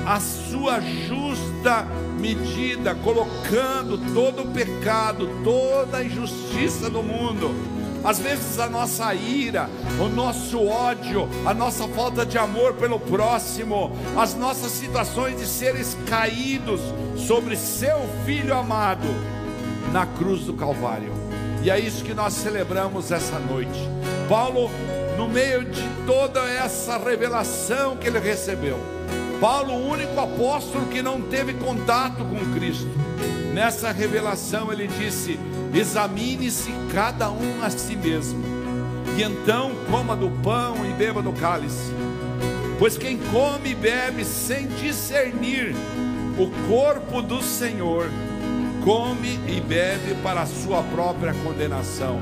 a 0.07 0.21
sua 0.21 0.81
justa 0.81 1.87
medida, 2.19 2.95
colocando 2.95 3.99
todo 4.15 4.45
o 4.45 4.53
pecado, 4.53 5.29
toda 5.45 5.99
a 5.99 6.05
injustiça 6.05 6.89
do 6.89 7.03
mundo. 7.03 7.78
Às 8.09 8.19
vezes 8.19 8.59
a 8.59 8.71
nossa 8.71 9.13
ira, 9.13 9.69
o 10.01 10.09
nosso 10.09 10.67
ódio, 10.67 11.29
a 11.45 11.53
nossa 11.53 11.87
falta 11.89 12.25
de 12.25 12.39
amor 12.39 12.73
pelo 12.73 12.99
próximo, 12.99 13.93
as 14.17 14.35
nossas 14.35 14.73
situações 14.73 15.39
de 15.39 15.47
seres 15.47 15.95
caídos 16.07 16.81
sobre 17.19 17.55
seu 17.55 17.99
filho 18.25 18.55
amado 18.55 19.07
na 19.93 20.07
cruz 20.07 20.47
do 20.47 20.55
Calvário. 20.55 21.13
E 21.63 21.71
é 21.71 21.79
isso 21.79 22.03
que 22.03 22.15
nós 22.15 22.33
celebramos 22.33 23.13
essa 23.13 23.39
noite. 23.39 23.79
Paulo, 24.27 24.71
no 25.19 25.29
meio 25.29 25.67
de 25.67 25.83
toda 26.07 26.41
essa 26.49 26.97
revelação 26.97 27.95
que 27.99 28.07
ele 28.07 28.21
recebeu, 28.21 28.79
Paulo, 29.39 29.75
o 29.75 29.87
único 29.87 30.19
apóstolo 30.19 30.87
que 30.87 31.03
não 31.03 31.21
teve 31.21 31.53
contato 31.53 32.25
com 32.25 32.55
Cristo, 32.55 32.89
nessa 33.53 33.93
revelação 33.93 34.73
ele 34.73 34.87
disse: 34.87 35.39
examine-se 35.75 36.71
cada 36.93 37.31
um 37.31 37.63
a 37.63 37.71
si 37.71 37.97
mesmo, 37.97 38.43
e 39.17 39.23
então 39.23 39.73
coma 39.91 40.15
do 40.17 40.31
pão 40.43 40.87
e 40.87 40.93
beba 40.93 41.23
do 41.23 41.33
cálice. 41.33 41.93
Pois 42.79 42.97
quem 42.97 43.19
come 43.33 43.71
e 43.71 43.75
bebe 43.75 44.25
sem 44.25 44.69
discernir 44.69 45.75
o 46.39 46.49
corpo 46.69 47.21
do 47.21 47.43
Senhor, 47.43 48.09
come 48.85 49.41
e 49.49 49.61
bebe 49.61 50.15
para 50.23 50.43
a 50.43 50.47
sua 50.47 50.83
própria 50.85 51.35
condenação. 51.45 52.21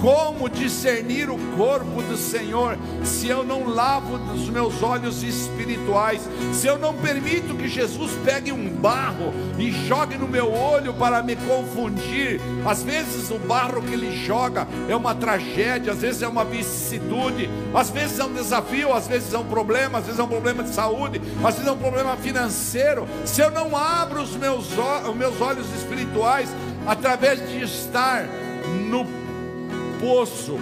Como 0.00 0.48
discernir 0.48 1.28
o 1.28 1.36
corpo 1.56 2.00
do 2.02 2.16
Senhor 2.16 2.78
se 3.02 3.28
eu 3.28 3.42
não 3.42 3.68
lavo 3.68 4.14
os 4.32 4.48
meus 4.48 4.80
olhos 4.80 5.24
espirituais? 5.24 6.22
Se 6.52 6.68
eu 6.68 6.78
não 6.78 6.94
permito 6.94 7.54
que 7.54 7.66
Jesus 7.66 8.12
pegue 8.24 8.52
um 8.52 8.68
barro 8.68 9.32
e 9.58 9.72
jogue 9.88 10.16
no 10.16 10.28
meu 10.28 10.52
olho 10.52 10.94
para 10.94 11.20
me 11.20 11.34
confundir? 11.34 12.40
Às 12.64 12.82
vezes 12.84 13.28
o 13.30 13.38
barro 13.40 13.82
que 13.82 13.92
ele 13.92 14.24
joga 14.24 14.68
é 14.88 14.94
uma 14.94 15.16
tragédia, 15.16 15.92
às 15.92 16.00
vezes 16.00 16.22
é 16.22 16.28
uma 16.28 16.44
vicissitude, 16.44 17.50
às 17.74 17.90
vezes 17.90 18.20
é 18.20 18.24
um 18.24 18.32
desafio, 18.32 18.92
às 18.92 19.08
vezes 19.08 19.34
é 19.34 19.38
um 19.38 19.46
problema, 19.46 19.98
às 19.98 20.04
vezes 20.04 20.20
é 20.20 20.22
um 20.22 20.28
problema 20.28 20.62
de 20.62 20.70
saúde, 20.70 21.20
às 21.44 21.54
vezes 21.54 21.66
é 21.66 21.72
um 21.72 21.78
problema 21.78 22.16
financeiro. 22.16 23.08
Se 23.24 23.40
eu 23.40 23.50
não 23.50 23.76
abro 23.76 24.22
os 24.22 24.36
meus, 24.36 24.68
os 25.08 25.16
meus 25.16 25.40
olhos 25.40 25.66
espirituais 25.74 26.48
através 26.86 27.40
de 27.48 27.62
estar 27.64 28.28
no 28.88 29.17
poço 30.00 30.58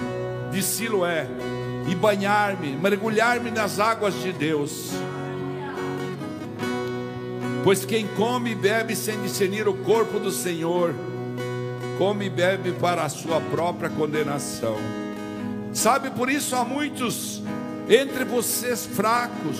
de 0.51 0.63
Siloé 0.63 1.27
e 1.89 1.95
banhar-me, 1.95 2.77
mergulhar-me 2.77 3.51
nas 3.51 3.79
águas 3.79 4.15
de 4.15 4.33
Deus. 4.33 4.91
Pois 7.63 7.85
quem 7.85 8.07
come 8.17 8.53
e 8.53 8.55
bebe 8.55 8.95
sem 8.95 9.21
discernir 9.23 9.69
o 9.69 9.75
corpo 9.75 10.19
do 10.19 10.31
Senhor, 10.31 10.95
come 11.99 12.27
e 12.27 12.31
bebe 12.31 12.73
para 12.73 13.05
a 13.05 13.09
sua 13.09 13.41
própria 13.41 13.91
condenação. 13.91 14.77
Sabe, 15.73 16.11
por 16.11 16.31
isso 16.31 16.55
há 16.57 16.65
muitos 16.65 17.43
entre 17.89 18.25
vocês 18.25 18.87
fracos, 18.87 19.59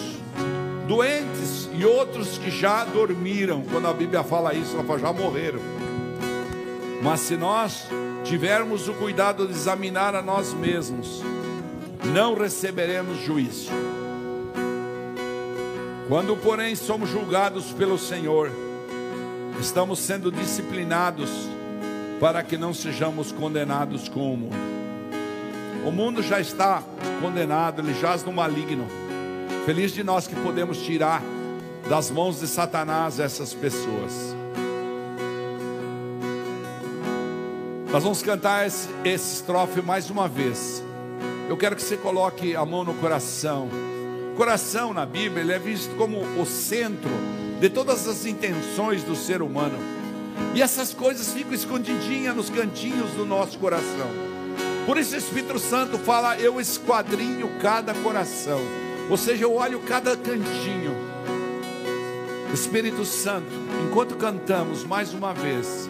doentes 0.89 1.69
e 1.75 1.85
outros 1.85 2.39
que 2.39 2.51
já 2.51 2.85
dormiram. 2.85 3.63
Quando 3.71 3.87
a 3.87 3.93
Bíblia 3.93 4.25
fala 4.25 4.55
isso, 4.55 4.75
ela 4.75 4.85
fala, 4.85 4.99
já 4.99 5.13
morreram. 5.13 5.61
Mas 7.03 7.21
se 7.21 7.37
nós 7.37 7.87
tivermos 8.29 8.89
o 8.89 8.95
cuidado 8.95 9.47
de 9.47 9.53
examinar 9.53 10.15
a 10.15 10.23
nós 10.23 10.53
mesmos, 10.53 11.23
não 12.13 12.35
receberemos 12.35 13.19
juízo. 13.19 13.71
Quando, 16.09 16.37
porém, 16.37 16.75
somos 16.75 17.09
julgados 17.09 17.73
pelo 17.73 17.99
Senhor, 17.99 18.51
estamos 19.61 20.01
sendo 20.01 20.31
disciplinados 20.31 21.31
para 22.21 22.43
que 22.43 22.57
não 22.57 22.75
sejamos 22.75 23.33
condenados 23.33 24.09
com 24.09 24.33
o 24.33 24.37
mundo. 24.37 24.57
O 25.85 25.91
mundo 25.93 26.23
já 26.23 26.41
está 26.41 26.83
condenado, 27.21 27.81
ele 27.81 27.95
jaz 27.95 28.25
no 28.25 28.33
maligno. 28.33 28.87
Feliz 29.65 29.93
de 29.93 30.03
nós 30.03 30.27
que 30.27 30.35
podemos 30.37 30.79
tirar 30.79 31.23
das 31.89 32.11
mãos 32.11 32.41
de 32.41 32.49
Satanás 32.49 33.21
essas 33.21 33.55
pessoas. 33.55 34.36
Nós 37.97 38.03
vamos 38.03 38.21
cantar 38.21 38.67
esse, 38.67 38.91
esse 39.07 39.37
estrofe 39.37 39.81
mais 39.81 40.11
uma 40.11 40.29
vez. 40.29 40.85
Eu 41.49 41.57
quero 41.57 41.75
que 41.75 41.81
você 41.81 41.97
coloque 41.97 42.55
a 42.55 42.63
mão 42.63 42.85
no 42.85 42.93
coração. 42.93 43.71
coração 44.37 44.93
na 44.93 45.07
Bíblia 45.07 45.43
ele 45.43 45.55
é 45.55 45.59
visto 45.59 45.97
como 45.97 46.19
o 46.39 46.45
centro 46.45 47.09
de 47.59 47.71
todas 47.71 48.07
as 48.07 48.27
intenções 48.27 49.03
do 49.03 49.17
ser 49.17 49.41
humano. 49.41 49.79
E 50.55 50.61
essas 50.61 50.93
coisas 50.93 51.33
ficam 51.33 51.55
escondidinhas 51.55 52.37
nos 52.37 52.51
cantinhos 52.51 53.13
do 53.13 53.25
nosso 53.25 53.59
coração. 53.59 54.11
Por 54.85 54.99
isso 54.99 55.15
o 55.15 55.19
Espírito 55.19 55.59
Santo 55.59 55.97
fala: 55.97 56.37
Eu 56.37 56.61
esquadrinho 56.61 57.49
cada 57.63 57.95
coração. 57.95 58.61
Ou 59.09 59.17
seja, 59.17 59.45
eu 59.45 59.55
olho 59.55 59.81
cada 59.81 60.15
cantinho. 60.19 60.95
Espírito 62.53 63.07
Santo, 63.07 63.49
enquanto 63.89 64.17
cantamos 64.17 64.85
mais 64.85 65.15
uma 65.15 65.33
vez, 65.33 65.89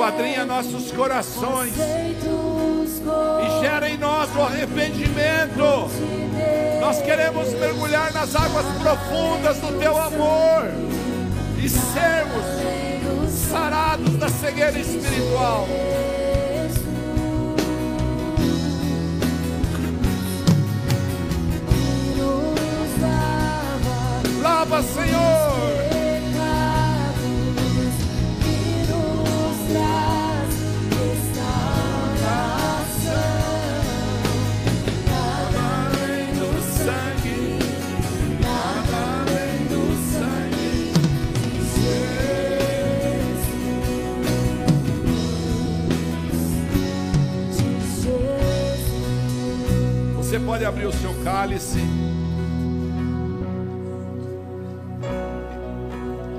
Esquadrinha 0.00 0.46
nossos 0.46 0.90
corações 0.92 1.74
e 1.76 3.60
gera 3.60 3.86
em 3.86 3.98
nós 3.98 4.34
o 4.34 4.40
arrependimento. 4.40 5.90
Nós 6.80 7.02
queremos 7.02 7.52
mergulhar 7.52 8.10
nas 8.14 8.34
águas 8.34 8.64
profundas 8.80 9.58
do 9.58 9.78
teu 9.78 9.94
amor 10.00 10.70
e 11.62 11.68
sermos 11.68 12.46
sarados 13.50 14.16
da 14.16 14.30
cegueira 14.30 14.78
espiritual. 14.78 15.68
Lava, 24.40 24.82
Senhor. 24.82 25.49
Você 50.30 50.38
pode 50.38 50.64
abrir 50.64 50.86
o 50.86 50.92
seu 50.92 51.12
cálice. 51.24 51.80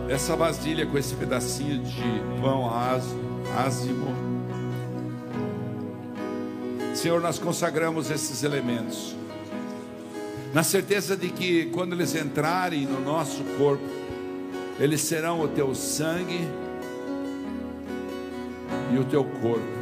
Essa 0.07 0.33
vasilha 0.33 0.85
com 0.85 0.97
esse 0.97 1.13
pedacinho 1.13 1.79
de 1.79 2.01
pão 2.39 2.71
ázimo. 2.73 4.15
Senhor, 6.95 7.19
nós 7.19 7.37
consagramos 7.37 8.09
esses 8.09 8.43
elementos. 8.43 9.13
Na 10.53 10.63
certeza 10.63 11.17
de 11.17 11.27
que 11.27 11.65
quando 11.65 11.91
eles 11.91 12.15
entrarem 12.15 12.85
no 12.85 13.01
nosso 13.01 13.43
corpo, 13.57 13.83
eles 14.79 15.01
serão 15.01 15.41
o 15.41 15.49
teu 15.49 15.75
sangue 15.75 16.39
e 18.93 18.97
o 18.97 19.03
teu 19.03 19.25
corpo. 19.25 19.80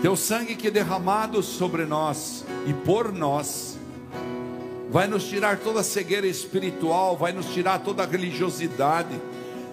Teu 0.00 0.14
sangue 0.14 0.54
que 0.54 0.68
é 0.68 0.70
derramado 0.70 1.42
sobre 1.42 1.84
nós 1.84 2.44
e 2.66 2.72
por 2.72 3.12
nós, 3.12 3.76
vai 4.90 5.08
nos 5.08 5.24
tirar 5.24 5.58
toda 5.58 5.80
a 5.80 5.84
cegueira 5.84 6.26
espiritual, 6.26 7.16
vai 7.16 7.32
nos 7.32 7.46
tirar 7.46 7.80
toda 7.80 8.04
a 8.04 8.06
religiosidade, 8.06 9.20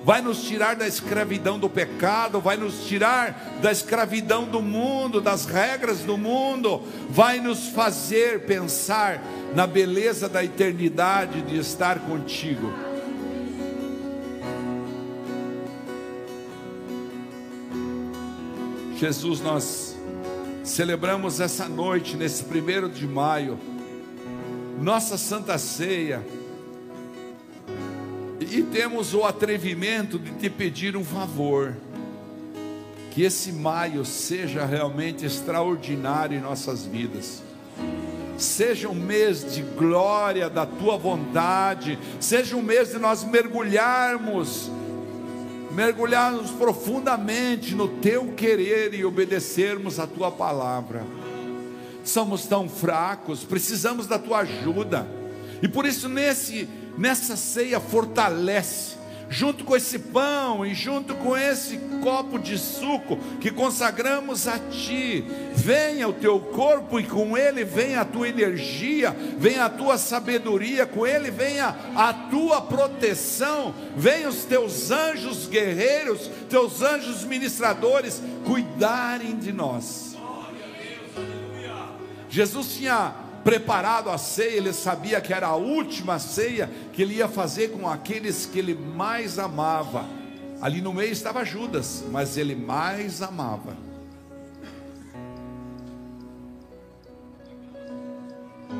vai 0.03 0.21
nos 0.21 0.43
tirar 0.43 0.75
da 0.75 0.87
escravidão 0.87 1.59
do 1.59 1.69
pecado, 1.69 2.41
vai 2.41 2.57
nos 2.57 2.85
tirar 2.85 3.59
da 3.61 3.71
escravidão 3.71 4.45
do 4.45 4.61
mundo, 4.61 5.21
das 5.21 5.45
regras 5.45 5.99
do 5.99 6.17
mundo, 6.17 6.81
vai 7.09 7.39
nos 7.39 7.69
fazer 7.69 8.41
pensar 8.45 9.23
na 9.53 9.67
beleza 9.67 10.27
da 10.27 10.43
eternidade 10.43 11.43
de 11.43 11.57
estar 11.57 11.99
contigo. 11.99 12.73
Jesus, 18.97 19.41
nós 19.41 19.94
celebramos 20.65 21.39
essa 21.39 21.69
noite, 21.69 22.17
nesse 22.17 22.43
primeiro 22.43 22.89
de 22.89 23.07
maio, 23.07 23.59
nossa 24.81 25.15
Santa 25.15 25.59
Ceia, 25.59 26.25
e 28.41 28.63
temos 28.63 29.13
o 29.13 29.23
atrevimento 29.23 30.17
de 30.17 30.31
te 30.31 30.49
pedir 30.49 30.97
um 30.97 31.05
favor, 31.05 31.77
que 33.11 33.21
esse 33.21 33.51
maio 33.51 34.03
seja 34.03 34.65
realmente 34.65 35.25
extraordinário 35.25 36.37
em 36.37 36.41
nossas 36.41 36.83
vidas. 36.83 37.43
Seja 38.37 38.89
um 38.89 38.95
mês 38.95 39.53
de 39.53 39.61
glória 39.61 40.49
da 40.49 40.65
tua 40.65 40.97
vontade, 40.97 41.97
seja 42.19 42.57
um 42.57 42.61
mês 42.61 42.89
de 42.91 42.97
nós 42.97 43.23
mergulharmos, 43.23 44.69
mergulharmos 45.75 46.51
profundamente 46.51 47.75
no 47.75 47.89
teu 47.99 48.31
querer 48.31 48.93
e 48.93 49.03
obedecermos 49.03 49.99
a 49.99 50.07
tua 50.07 50.31
palavra. 50.31 51.05
Somos 52.01 52.45
tão 52.45 52.69
fracos, 52.69 53.43
precisamos 53.43 54.07
da 54.07 54.17
tua 54.17 54.39
ajuda. 54.39 55.05
E 55.61 55.67
por 55.67 55.85
isso 55.85 56.07
nesse 56.07 56.69
nessa 56.97 57.35
ceia 57.35 57.79
fortalece 57.81 58.95
junto 59.29 59.63
com 59.63 59.75
esse 59.75 59.99
pão 59.99 60.65
e 60.65 60.73
junto 60.73 61.15
com 61.15 61.35
esse 61.35 61.77
copo 62.01 62.37
de 62.37 62.57
suco 62.57 63.17
que 63.39 63.51
consagramos 63.51 64.47
a 64.47 64.59
Ti, 64.59 65.25
venha 65.53 66.07
o 66.07 66.13
teu 66.13 66.39
corpo 66.39 66.99
e 66.99 67.03
com 67.03 67.37
ele 67.37 67.63
venha 67.63 68.01
a 68.01 68.05
tua 68.05 68.29
energia, 68.29 69.15
venha 69.37 69.65
a 69.65 69.69
tua 69.69 69.97
sabedoria, 69.97 70.85
com 70.85 71.05
ele 71.05 71.31
venha 71.31 71.75
a 71.95 72.13
tua 72.13 72.61
proteção, 72.61 73.73
venha 73.95 74.29
os 74.29 74.45
teus 74.45 74.91
anjos 74.91 75.47
guerreiros, 75.47 76.29
teus 76.49 76.81
anjos 76.81 77.23
ministradores 77.23 78.21
cuidarem 78.45 79.35
de 79.37 79.51
nós. 79.51 80.15
Jesus 82.29 82.75
tinha 82.75 83.24
preparado 83.45 84.09
a 84.09 84.17
ceia, 84.17 84.57
ele 84.57 84.73
sabia 84.73 85.21
que 85.21 85.31
era 85.31 85.45
a 85.45 85.55
última 85.55 86.17
ceia 86.17 86.67
que 86.91 87.03
ele 87.03 87.17
ia 87.17 87.27
fazer 87.27 87.69
com 87.69 87.87
aqueles 87.87 88.47
que 88.47 88.57
ele 88.57 88.73
mais 88.73 89.37
amava. 89.37 90.03
Ali 90.59 90.81
no 90.81 90.91
meio 90.91 91.11
estava 91.11 91.45
Judas, 91.45 92.03
mas 92.11 92.37
ele 92.37 92.55
mais 92.55 93.21
amava. 93.21 93.77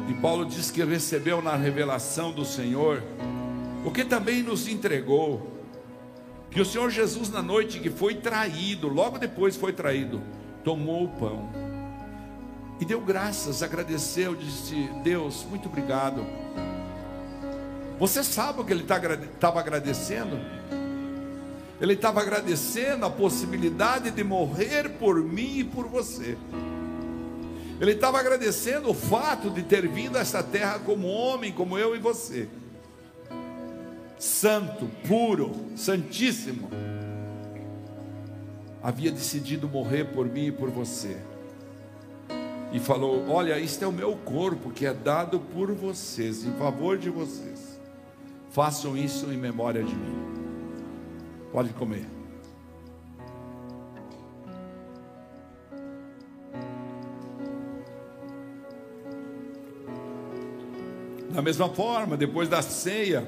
E 0.10 0.14
Paulo 0.16 0.44
diz 0.48 0.72
que 0.72 0.84
recebeu 0.84 1.44
na 1.44 1.56
revelação 1.56 2.32
do 2.32 2.44
Senhor, 2.44 3.04
o 3.86 3.92
que 3.92 4.04
também 4.04 4.42
nos 4.42 4.68
entregou, 4.68 5.62
que 6.50 6.60
o 6.60 6.66
Senhor 6.66 6.90
Jesus, 6.90 7.30
na 7.30 7.42
noite 7.44 7.80
que 7.80 7.92
foi 7.92 8.16
traído, 8.16 8.88
logo 8.88 9.20
depois 9.20 9.56
foi 9.56 9.74
traído, 9.74 10.24
tomou 10.64 11.04
o 11.04 11.10
pão 11.10 11.65
e 12.80 12.84
deu 12.84 13.00
graças, 13.00 13.64
agradeceu, 13.64 14.36
disse: 14.36 14.90
Deus, 15.04 15.46
muito 15.50 15.70
obrigado. 15.70 16.26
Você 17.98 18.24
sabe 18.24 18.60
o 18.60 18.66
que 18.66 18.74
ele 18.74 18.84
estava 18.84 19.18
tá 19.40 19.60
agradecendo? 19.60 20.38
Ele 21.80 21.94
estava 21.94 22.22
agradecendo 22.22 23.06
a 23.06 23.10
possibilidade 23.10 24.12
de 24.12 24.24
morrer 24.24 24.90
por 24.98 25.16
mim 25.22 25.60
e 25.60 25.64
por 25.64 25.88
você. 25.88 26.38
Ele 27.80 27.92
estava 27.92 28.20
agradecendo 28.20 28.90
o 28.90 28.94
fato 28.94 29.50
de 29.50 29.64
ter 29.64 29.88
vindo 29.88 30.18
a 30.18 30.22
esta 30.22 30.42
terra 30.42 30.80
como 30.80 31.08
homem, 31.08 31.52
como 31.52 31.78
eu 31.78 31.96
e 31.96 32.00
você. 32.00 32.48
Santo, 34.18 34.90
puro, 35.08 35.54
santíssimo. 35.76 36.70
Havia 38.82 39.12
decidido 39.12 39.68
morrer 39.68 40.06
por 40.06 40.26
mim 40.26 40.48
e 40.48 40.52
por 40.52 40.70
você 40.70 41.18
e 42.76 42.80
falou: 42.80 43.30
Olha, 43.30 43.58
isto 43.58 43.86
é 43.86 43.88
o 43.88 43.92
meu 43.92 44.18
corpo 44.18 44.70
que 44.70 44.86
é 44.86 44.94
dado 44.94 45.40
por 45.40 45.72
vocês, 45.72 46.44
em 46.44 46.52
favor 46.56 46.98
de 46.98 47.10
vocês. 47.10 47.80
Façam 48.52 48.98
isso 48.98 49.32
em 49.32 49.38
memória 49.38 49.82
de 49.82 49.96
mim. 49.96 50.16
Pode 51.54 51.70
comer. 51.70 52.06
Da 61.30 61.42
mesma 61.42 61.70
forma, 61.70 62.18
depois 62.18 62.50
da 62.50 62.62
ceia, 62.62 63.26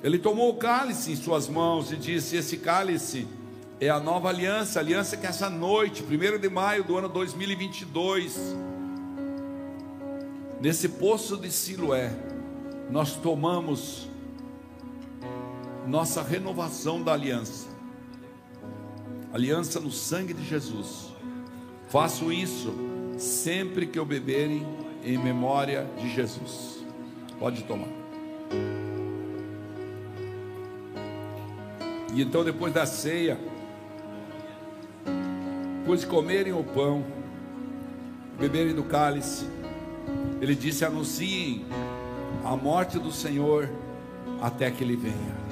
ele 0.00 0.18
tomou 0.20 0.50
o 0.50 0.56
cálice 0.56 1.10
em 1.10 1.16
suas 1.16 1.48
mãos 1.48 1.90
e 1.90 1.96
disse: 1.96 2.36
Esse 2.36 2.58
cálice 2.58 3.26
é 3.80 3.88
a 3.88 4.00
nova 4.00 4.28
aliança, 4.28 4.80
aliança 4.80 5.16
que 5.16 5.26
essa 5.26 5.48
noite, 5.48 6.02
1 6.02 6.38
de 6.38 6.48
maio 6.48 6.82
do 6.82 6.98
ano 6.98 7.08
2022, 7.08 8.56
nesse 10.60 10.88
poço 10.88 11.36
de 11.36 11.50
Siloé, 11.50 12.10
nós 12.90 13.14
tomamos 13.14 14.08
nossa 15.86 16.22
renovação 16.22 17.02
da 17.02 17.12
aliança, 17.12 17.68
aliança 19.32 19.78
no 19.78 19.92
sangue 19.92 20.34
de 20.34 20.44
Jesus. 20.44 21.14
Faço 21.88 22.32
isso 22.32 22.74
sempre 23.16 23.86
que 23.86 23.98
eu 23.98 24.04
beberem 24.04 24.66
em 25.04 25.16
memória 25.16 25.88
de 25.98 26.12
Jesus. 26.12 26.84
Pode 27.38 27.62
tomar. 27.62 27.88
E 32.12 32.22
então, 32.22 32.42
depois 32.42 32.74
da 32.74 32.84
ceia, 32.84 33.38
depois 35.88 36.02
de 36.02 36.06
comerem 36.06 36.52
o 36.52 36.62
pão, 36.62 37.02
beberem 38.38 38.74
do 38.74 38.84
cálice, 38.84 39.48
ele 40.38 40.54
disse: 40.54 40.84
anunciem 40.84 41.64
a 42.44 42.54
morte 42.54 42.98
do 42.98 43.10
Senhor 43.10 43.70
até 44.38 44.70
que 44.70 44.84
ele 44.84 44.96
venha. 44.96 45.47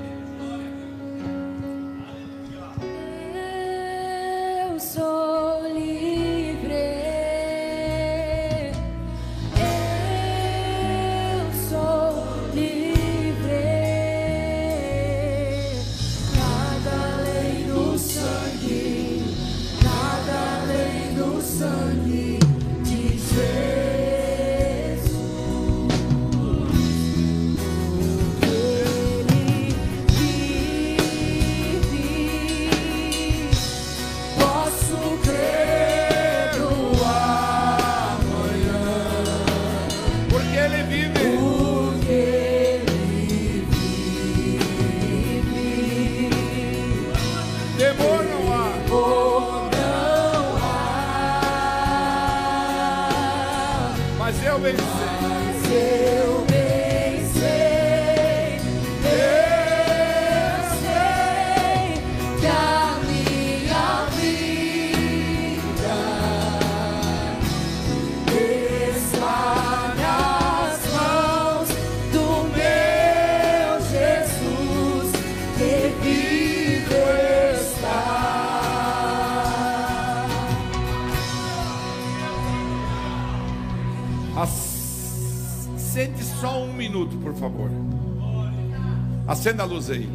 Acenda 89.27 89.63
a 89.63 89.67
luz 89.67 89.91
aí. 89.91 90.09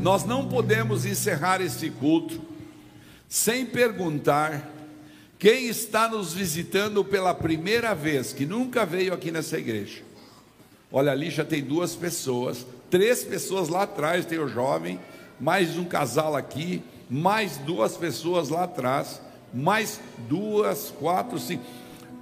Nós 0.00 0.24
não 0.24 0.48
podemos 0.48 1.04
encerrar 1.04 1.60
este 1.60 1.90
culto 1.90 2.40
sem 3.28 3.66
perguntar 3.66 4.72
quem 5.38 5.66
está 5.66 6.08
nos 6.08 6.32
visitando 6.32 7.04
pela 7.04 7.34
primeira 7.34 7.94
vez, 7.94 8.32
que 8.32 8.46
nunca 8.46 8.86
veio 8.86 9.12
aqui 9.12 9.30
nessa 9.30 9.58
igreja. 9.58 10.02
Olha, 10.90 11.12
ali 11.12 11.30
já 11.30 11.44
tem 11.44 11.62
duas 11.62 11.94
pessoas, 11.94 12.66
três 12.90 13.22
pessoas 13.22 13.68
lá 13.68 13.82
atrás, 13.82 14.24
tem 14.24 14.38
o 14.38 14.48
jovem, 14.48 14.98
mais 15.38 15.76
um 15.76 15.84
casal 15.84 16.34
aqui, 16.34 16.82
mais 17.08 17.58
duas 17.58 17.96
pessoas 17.96 18.48
lá 18.48 18.64
atrás, 18.64 19.20
mais 19.52 20.00
duas, 20.28 20.90
quatro, 20.98 21.38
cinco. 21.38 21.64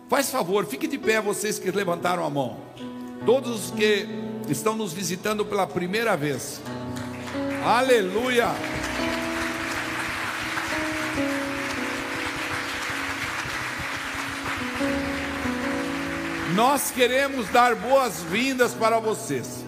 Faz 0.09 0.31
favor, 0.31 0.65
fique 0.67 0.87
de 0.87 0.99
pé 0.99 1.21
vocês 1.21 1.59
que 1.59 1.69
levantaram 1.71 2.25
a 2.25 2.31
mão. 2.31 2.59
Todos 3.25 3.65
os 3.65 3.71
que 3.73 4.07
estão 4.49 4.77
nos 4.77 4.93
visitando 4.93 5.45
pela 5.45 5.67
primeira 5.67 6.17
vez. 6.17 6.61
Aleluia! 7.65 8.47
Nós 16.55 16.93
queremos 16.93 17.49
dar 17.49 17.75
boas-vindas 17.75 18.73
para 18.75 19.01
vocês. 19.01 19.65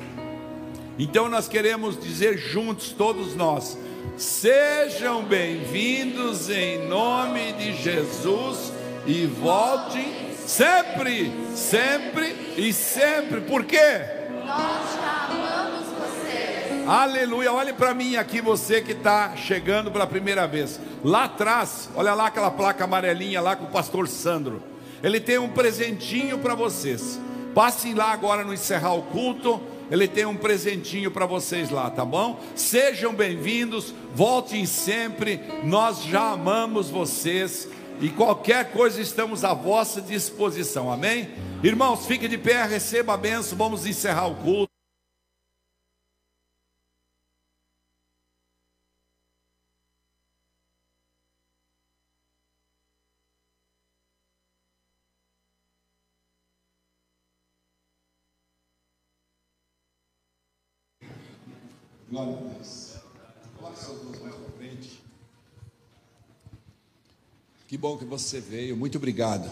Então 0.96 1.28
nós 1.28 1.48
queremos 1.48 2.00
dizer 2.00 2.38
juntos, 2.38 2.92
todos 2.92 3.34
nós, 3.34 3.76
sejam 4.16 5.24
bem-vindos 5.24 6.48
em 6.48 6.86
nome 6.86 7.52
de 7.54 7.76
Jesus 7.82 8.72
e 9.04 9.26
voltem 9.26 10.17
sempre, 10.48 11.30
sempre 11.54 12.54
e 12.56 12.72
sempre. 12.72 13.42
Por 13.42 13.64
quê? 13.64 14.00
Nós 14.46 14.94
já 14.94 15.28
amamos 15.30 15.86
vocês. 15.88 16.88
Aleluia. 16.88 17.52
Olhe 17.52 17.74
para 17.74 17.92
mim 17.92 18.16
aqui, 18.16 18.40
você 18.40 18.80
que 18.80 18.92
está 18.92 19.36
chegando 19.36 19.92
pela 19.92 20.06
primeira 20.06 20.48
vez. 20.48 20.80
Lá 21.04 21.24
atrás, 21.24 21.90
olha 21.94 22.14
lá 22.14 22.28
aquela 22.28 22.50
placa 22.50 22.84
amarelinha 22.84 23.42
lá 23.42 23.54
com 23.54 23.66
o 23.66 23.70
pastor 23.70 24.08
Sandro. 24.08 24.62
Ele 25.02 25.20
tem 25.20 25.38
um 25.38 25.50
presentinho 25.50 26.38
para 26.38 26.54
vocês. 26.54 27.20
Passem 27.54 27.92
lá 27.92 28.10
agora 28.10 28.42
no 28.42 28.54
encerrar 28.54 28.94
o 28.94 29.02
culto. 29.02 29.60
Ele 29.90 30.08
tem 30.08 30.24
um 30.24 30.36
presentinho 30.36 31.10
para 31.10 31.24
vocês 31.24 31.70
lá, 31.70 31.90
tá 31.90 32.04
bom? 32.04 32.40
Sejam 32.54 33.14
bem-vindos, 33.14 33.94
voltem 34.14 34.66
sempre. 34.66 35.40
Nós 35.64 36.04
já 36.04 36.32
amamos 36.32 36.90
vocês 36.90 37.68
e 38.00 38.10
qualquer 38.10 38.72
coisa 38.72 39.00
estamos 39.00 39.44
à 39.44 39.52
vossa 39.52 40.00
disposição. 40.00 40.90
Amém? 40.90 41.30
Irmãos, 41.62 42.06
fiquem 42.06 42.28
de 42.28 42.38
pé, 42.38 42.64
receba 42.64 43.14
a 43.14 43.16
benção. 43.16 43.58
Vamos 43.58 43.86
encerrar 43.86 44.28
o 44.28 44.36
culto. 44.36 44.68
Glória 62.10 62.34
a 62.34 62.40
Deus. 62.40 62.97
Que 67.68 67.76
bom 67.76 67.98
que 67.98 68.04
você 68.06 68.40
veio. 68.40 68.74
Muito 68.74 68.96
obrigado. 68.96 69.46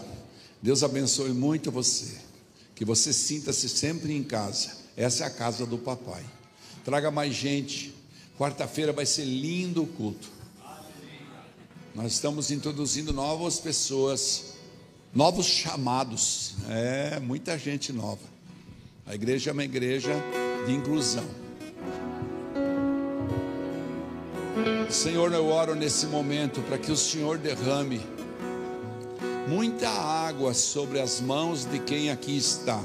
Deus 0.59 0.81
abençoe 0.81 1.29
muito 1.33 1.71
você. 1.71 2.17
Que 2.73 2.83
você 2.83 3.13
sinta-se 3.13 3.69
sempre 3.69 4.11
em 4.11 4.23
casa. 4.23 4.75
Essa 4.97 5.23
é 5.23 5.27
a 5.27 5.29
casa 5.29 5.67
do 5.67 5.77
papai. 5.77 6.25
Traga 6.83 7.11
mais 7.11 7.35
gente. 7.35 7.93
Quarta-feira 8.35 8.91
vai 8.91 9.05
ser 9.05 9.23
lindo 9.23 9.83
o 9.83 9.87
culto. 9.87 10.27
Nós 11.93 12.13
estamos 12.13 12.49
introduzindo 12.49 13.13
novas 13.13 13.59
pessoas, 13.59 14.45
novos 15.13 15.45
chamados. 15.45 16.55
É, 16.69 17.19
muita 17.19 17.55
gente 17.55 17.93
nova. 17.93 18.27
A 19.05 19.13
igreja 19.13 19.51
é 19.51 19.53
uma 19.53 19.63
igreja 19.63 20.15
de 20.65 20.73
inclusão. 20.73 21.46
Senhor, 24.89 25.33
eu 25.33 25.47
oro 25.49 25.75
nesse 25.75 26.05
momento 26.05 26.61
para 26.61 26.77
que 26.77 26.89
o 26.89 26.95
Senhor 26.95 27.37
derrame 27.37 28.01
muita 29.45 29.89
água 29.89 30.53
sobre 30.53 31.01
as 31.01 31.19
mãos 31.19 31.65
de 31.65 31.77
quem 31.79 32.09
aqui 32.09 32.37
está, 32.37 32.81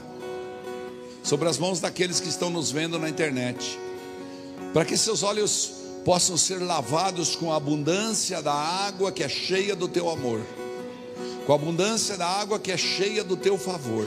sobre 1.23 1.49
as 1.49 1.59
mãos 1.59 1.79
daqueles 1.79 2.19
que 2.19 2.29
estão 2.29 2.51
nos 2.51 2.73
vendo 2.73 2.99
na 2.99 3.09
internet, 3.09 3.79
para 4.73 4.85
que 4.85 4.97
seus 4.97 5.23
olhos 5.23 5.75
possam 6.05 6.37
ser 6.37 6.61
lavados 6.61 7.37
com 7.37 7.53
a 7.53 7.57
abundância 7.57 8.43
da 8.43 8.53
água 8.53 9.13
que 9.13 9.23
é 9.23 9.29
cheia 9.29 9.77
do 9.77 9.87
teu 9.87 10.11
amor, 10.11 10.41
com 11.47 11.53
a 11.53 11.55
abundância 11.55 12.17
da 12.17 12.27
água 12.27 12.59
que 12.59 12.73
é 12.73 12.77
cheia 12.77 13.23
do 13.23 13.37
teu 13.37 13.57
favor. 13.57 14.07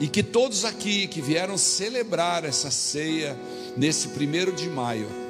E 0.00 0.08
que 0.08 0.22
todos 0.22 0.64
aqui 0.64 1.06
que 1.06 1.20
vieram 1.20 1.58
celebrar 1.58 2.44
essa 2.44 2.70
ceia 2.70 3.38
nesse 3.76 4.08
primeiro 4.08 4.52
de 4.52 4.68
maio, 4.68 5.25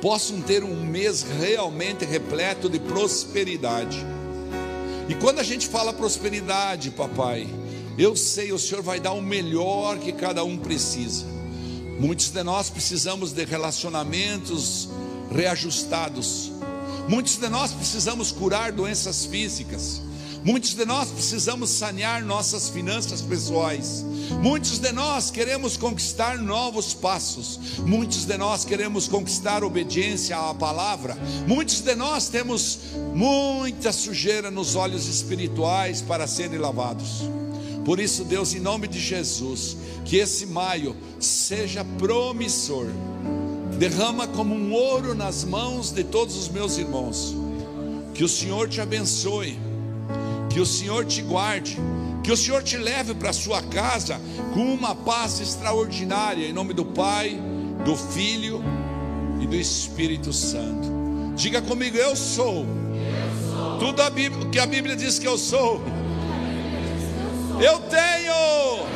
possam 0.00 0.40
ter 0.40 0.62
um 0.62 0.84
mês 0.84 1.22
realmente 1.22 2.04
repleto 2.04 2.68
de 2.68 2.78
prosperidade. 2.78 4.04
E 5.08 5.14
quando 5.14 5.38
a 5.38 5.42
gente 5.42 5.68
fala 5.68 5.92
prosperidade, 5.92 6.90
papai, 6.90 7.48
eu 7.98 8.14
sei, 8.16 8.52
o 8.52 8.58
Senhor 8.58 8.82
vai 8.82 9.00
dar 9.00 9.12
o 9.12 9.22
melhor 9.22 9.98
que 9.98 10.12
cada 10.12 10.44
um 10.44 10.56
precisa. 10.56 11.24
Muitos 11.98 12.28
de 12.28 12.42
nós 12.42 12.68
precisamos 12.68 13.32
de 13.32 13.44
relacionamentos 13.44 14.88
reajustados. 15.30 16.52
Muitos 17.08 17.36
de 17.36 17.48
nós 17.48 17.72
precisamos 17.72 18.32
curar 18.32 18.72
doenças 18.72 19.24
físicas. 19.24 20.02
Muitos 20.46 20.74
de 20.74 20.84
nós 20.84 21.08
precisamos 21.10 21.70
sanear 21.70 22.24
nossas 22.24 22.68
finanças 22.68 23.20
pessoais. 23.20 24.04
Muitos 24.40 24.78
de 24.78 24.92
nós 24.92 25.28
queremos 25.28 25.76
conquistar 25.76 26.38
novos 26.38 26.94
passos. 26.94 27.58
Muitos 27.78 28.24
de 28.26 28.38
nós 28.38 28.64
queremos 28.64 29.08
conquistar 29.08 29.64
obediência 29.64 30.38
à 30.38 30.54
palavra. 30.54 31.18
Muitos 31.48 31.80
de 31.80 31.96
nós 31.96 32.28
temos 32.28 32.78
muita 33.12 33.92
sujeira 33.92 34.48
nos 34.48 34.76
olhos 34.76 35.08
espirituais 35.08 36.00
para 36.00 36.28
serem 36.28 36.60
lavados. 36.60 37.22
Por 37.84 37.98
isso, 37.98 38.22
Deus, 38.22 38.54
em 38.54 38.60
nome 38.60 38.86
de 38.86 39.00
Jesus, 39.00 39.76
que 40.04 40.18
esse 40.18 40.46
maio 40.46 40.96
seja 41.18 41.84
promissor. 41.98 42.86
Derrama 43.80 44.28
como 44.28 44.54
um 44.54 44.72
ouro 44.72 45.12
nas 45.12 45.42
mãos 45.42 45.90
de 45.90 46.04
todos 46.04 46.36
os 46.36 46.48
meus 46.48 46.78
irmãos. 46.78 47.34
Que 48.14 48.22
o 48.22 48.28
Senhor 48.28 48.68
te 48.68 48.80
abençoe 48.80 49.65
que 50.56 50.60
o 50.60 50.64
Senhor 50.64 51.04
te 51.04 51.20
guarde, 51.20 51.76
que 52.24 52.32
o 52.32 52.36
Senhor 52.36 52.62
te 52.62 52.78
leve 52.78 53.12
para 53.12 53.30
sua 53.30 53.60
casa 53.60 54.18
com 54.54 54.72
uma 54.72 54.94
paz 54.94 55.38
extraordinária, 55.38 56.48
em 56.48 56.52
nome 56.54 56.72
do 56.72 56.82
Pai, 56.82 57.38
do 57.84 57.94
Filho 57.94 58.64
e 59.38 59.46
do 59.46 59.54
Espírito 59.54 60.32
Santo. 60.32 60.88
Diga 61.34 61.60
comigo, 61.60 61.98
eu 61.98 62.16
sou. 62.16 62.64
Tudo 63.78 64.00
a 64.00 64.08
Bíblia, 64.08 64.48
que 64.48 64.58
a 64.58 64.64
Bíblia 64.64 64.96
diz 64.96 65.18
que 65.18 65.28
eu 65.28 65.36
sou. 65.36 65.82
Eu 67.60 67.78
tenho. 67.80 68.86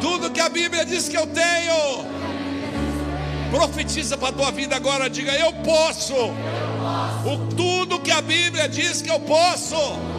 Tudo 0.00 0.30
que 0.30 0.40
a 0.40 0.48
Bíblia 0.48 0.84
diz 0.84 1.08
que 1.08 1.16
eu 1.16 1.26
tenho. 1.26 2.06
Profetiza 3.50 4.16
para 4.16 4.28
a 4.28 4.32
tua 4.32 4.52
vida 4.52 4.76
agora, 4.76 5.10
diga 5.10 5.34
eu 5.34 5.52
posso. 5.54 6.14
O 6.14 7.52
tudo 7.56 7.98
que 7.98 8.12
a 8.12 8.22
Bíblia 8.22 8.68
diz 8.68 9.02
que 9.02 9.10
eu 9.10 9.18
posso. 9.18 10.13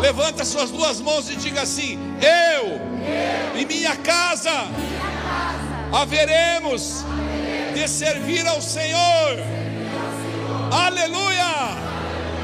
Levanta 0.00 0.44
suas 0.44 0.70
duas 0.70 1.00
mãos 1.00 1.28
e 1.30 1.36
diga 1.36 1.62
assim: 1.62 1.98
Eu, 2.20 2.66
eu. 2.68 3.60
e 3.60 3.66
minha 3.66 3.94
casa, 3.96 4.50
minha 4.50 5.00
casa 5.22 5.96
haveremos, 6.02 7.04
haveremos 7.04 7.74
de 7.74 7.88
servir 7.88 8.46
ao 8.46 8.60
Senhor. 8.60 9.36
Senhor. 9.36 10.72
Aleluia! 10.72 11.50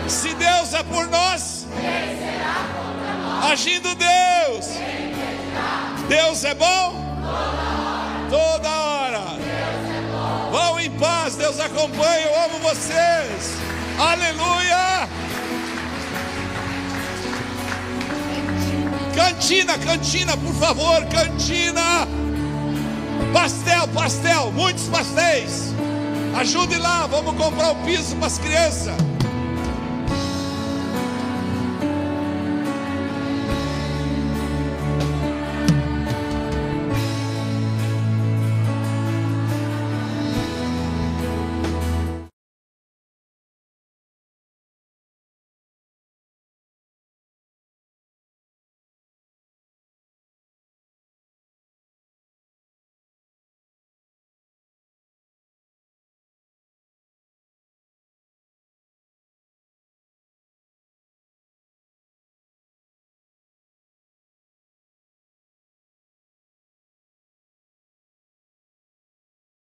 Se 0.08 0.34
Deus 0.34 0.72
é 0.74 0.82
por 0.84 1.08
nós, 1.08 1.66
nós? 1.72 3.52
agindo 3.52 3.88
Deus, 3.94 4.66
Deus 6.08 6.44
é 6.44 6.54
bom 6.54 6.94
toda 8.30 8.68
hora. 8.68 9.22
É 9.38 10.50
Vão 10.50 10.80
em 10.80 10.90
paz, 10.90 11.36
Deus 11.36 11.58
acompanha, 11.58 12.26
eu 12.26 12.44
amo 12.44 12.58
vocês. 12.60 13.56
Aleluia! 13.98 15.25
Cantina, 19.16 19.78
cantina, 19.78 20.36
por 20.36 20.52
favor, 20.56 21.02
cantina. 21.06 22.06
Pastel, 23.32 23.88
pastel, 23.88 24.52
muitos 24.52 24.84
pastéis. 24.88 25.72
Ajude 26.38 26.76
lá, 26.76 27.06
vamos 27.06 27.34
comprar 27.42 27.70
o 27.70 27.76
piso 27.76 28.14
para 28.16 28.26
as 28.26 28.36
crianças. 28.36 29.05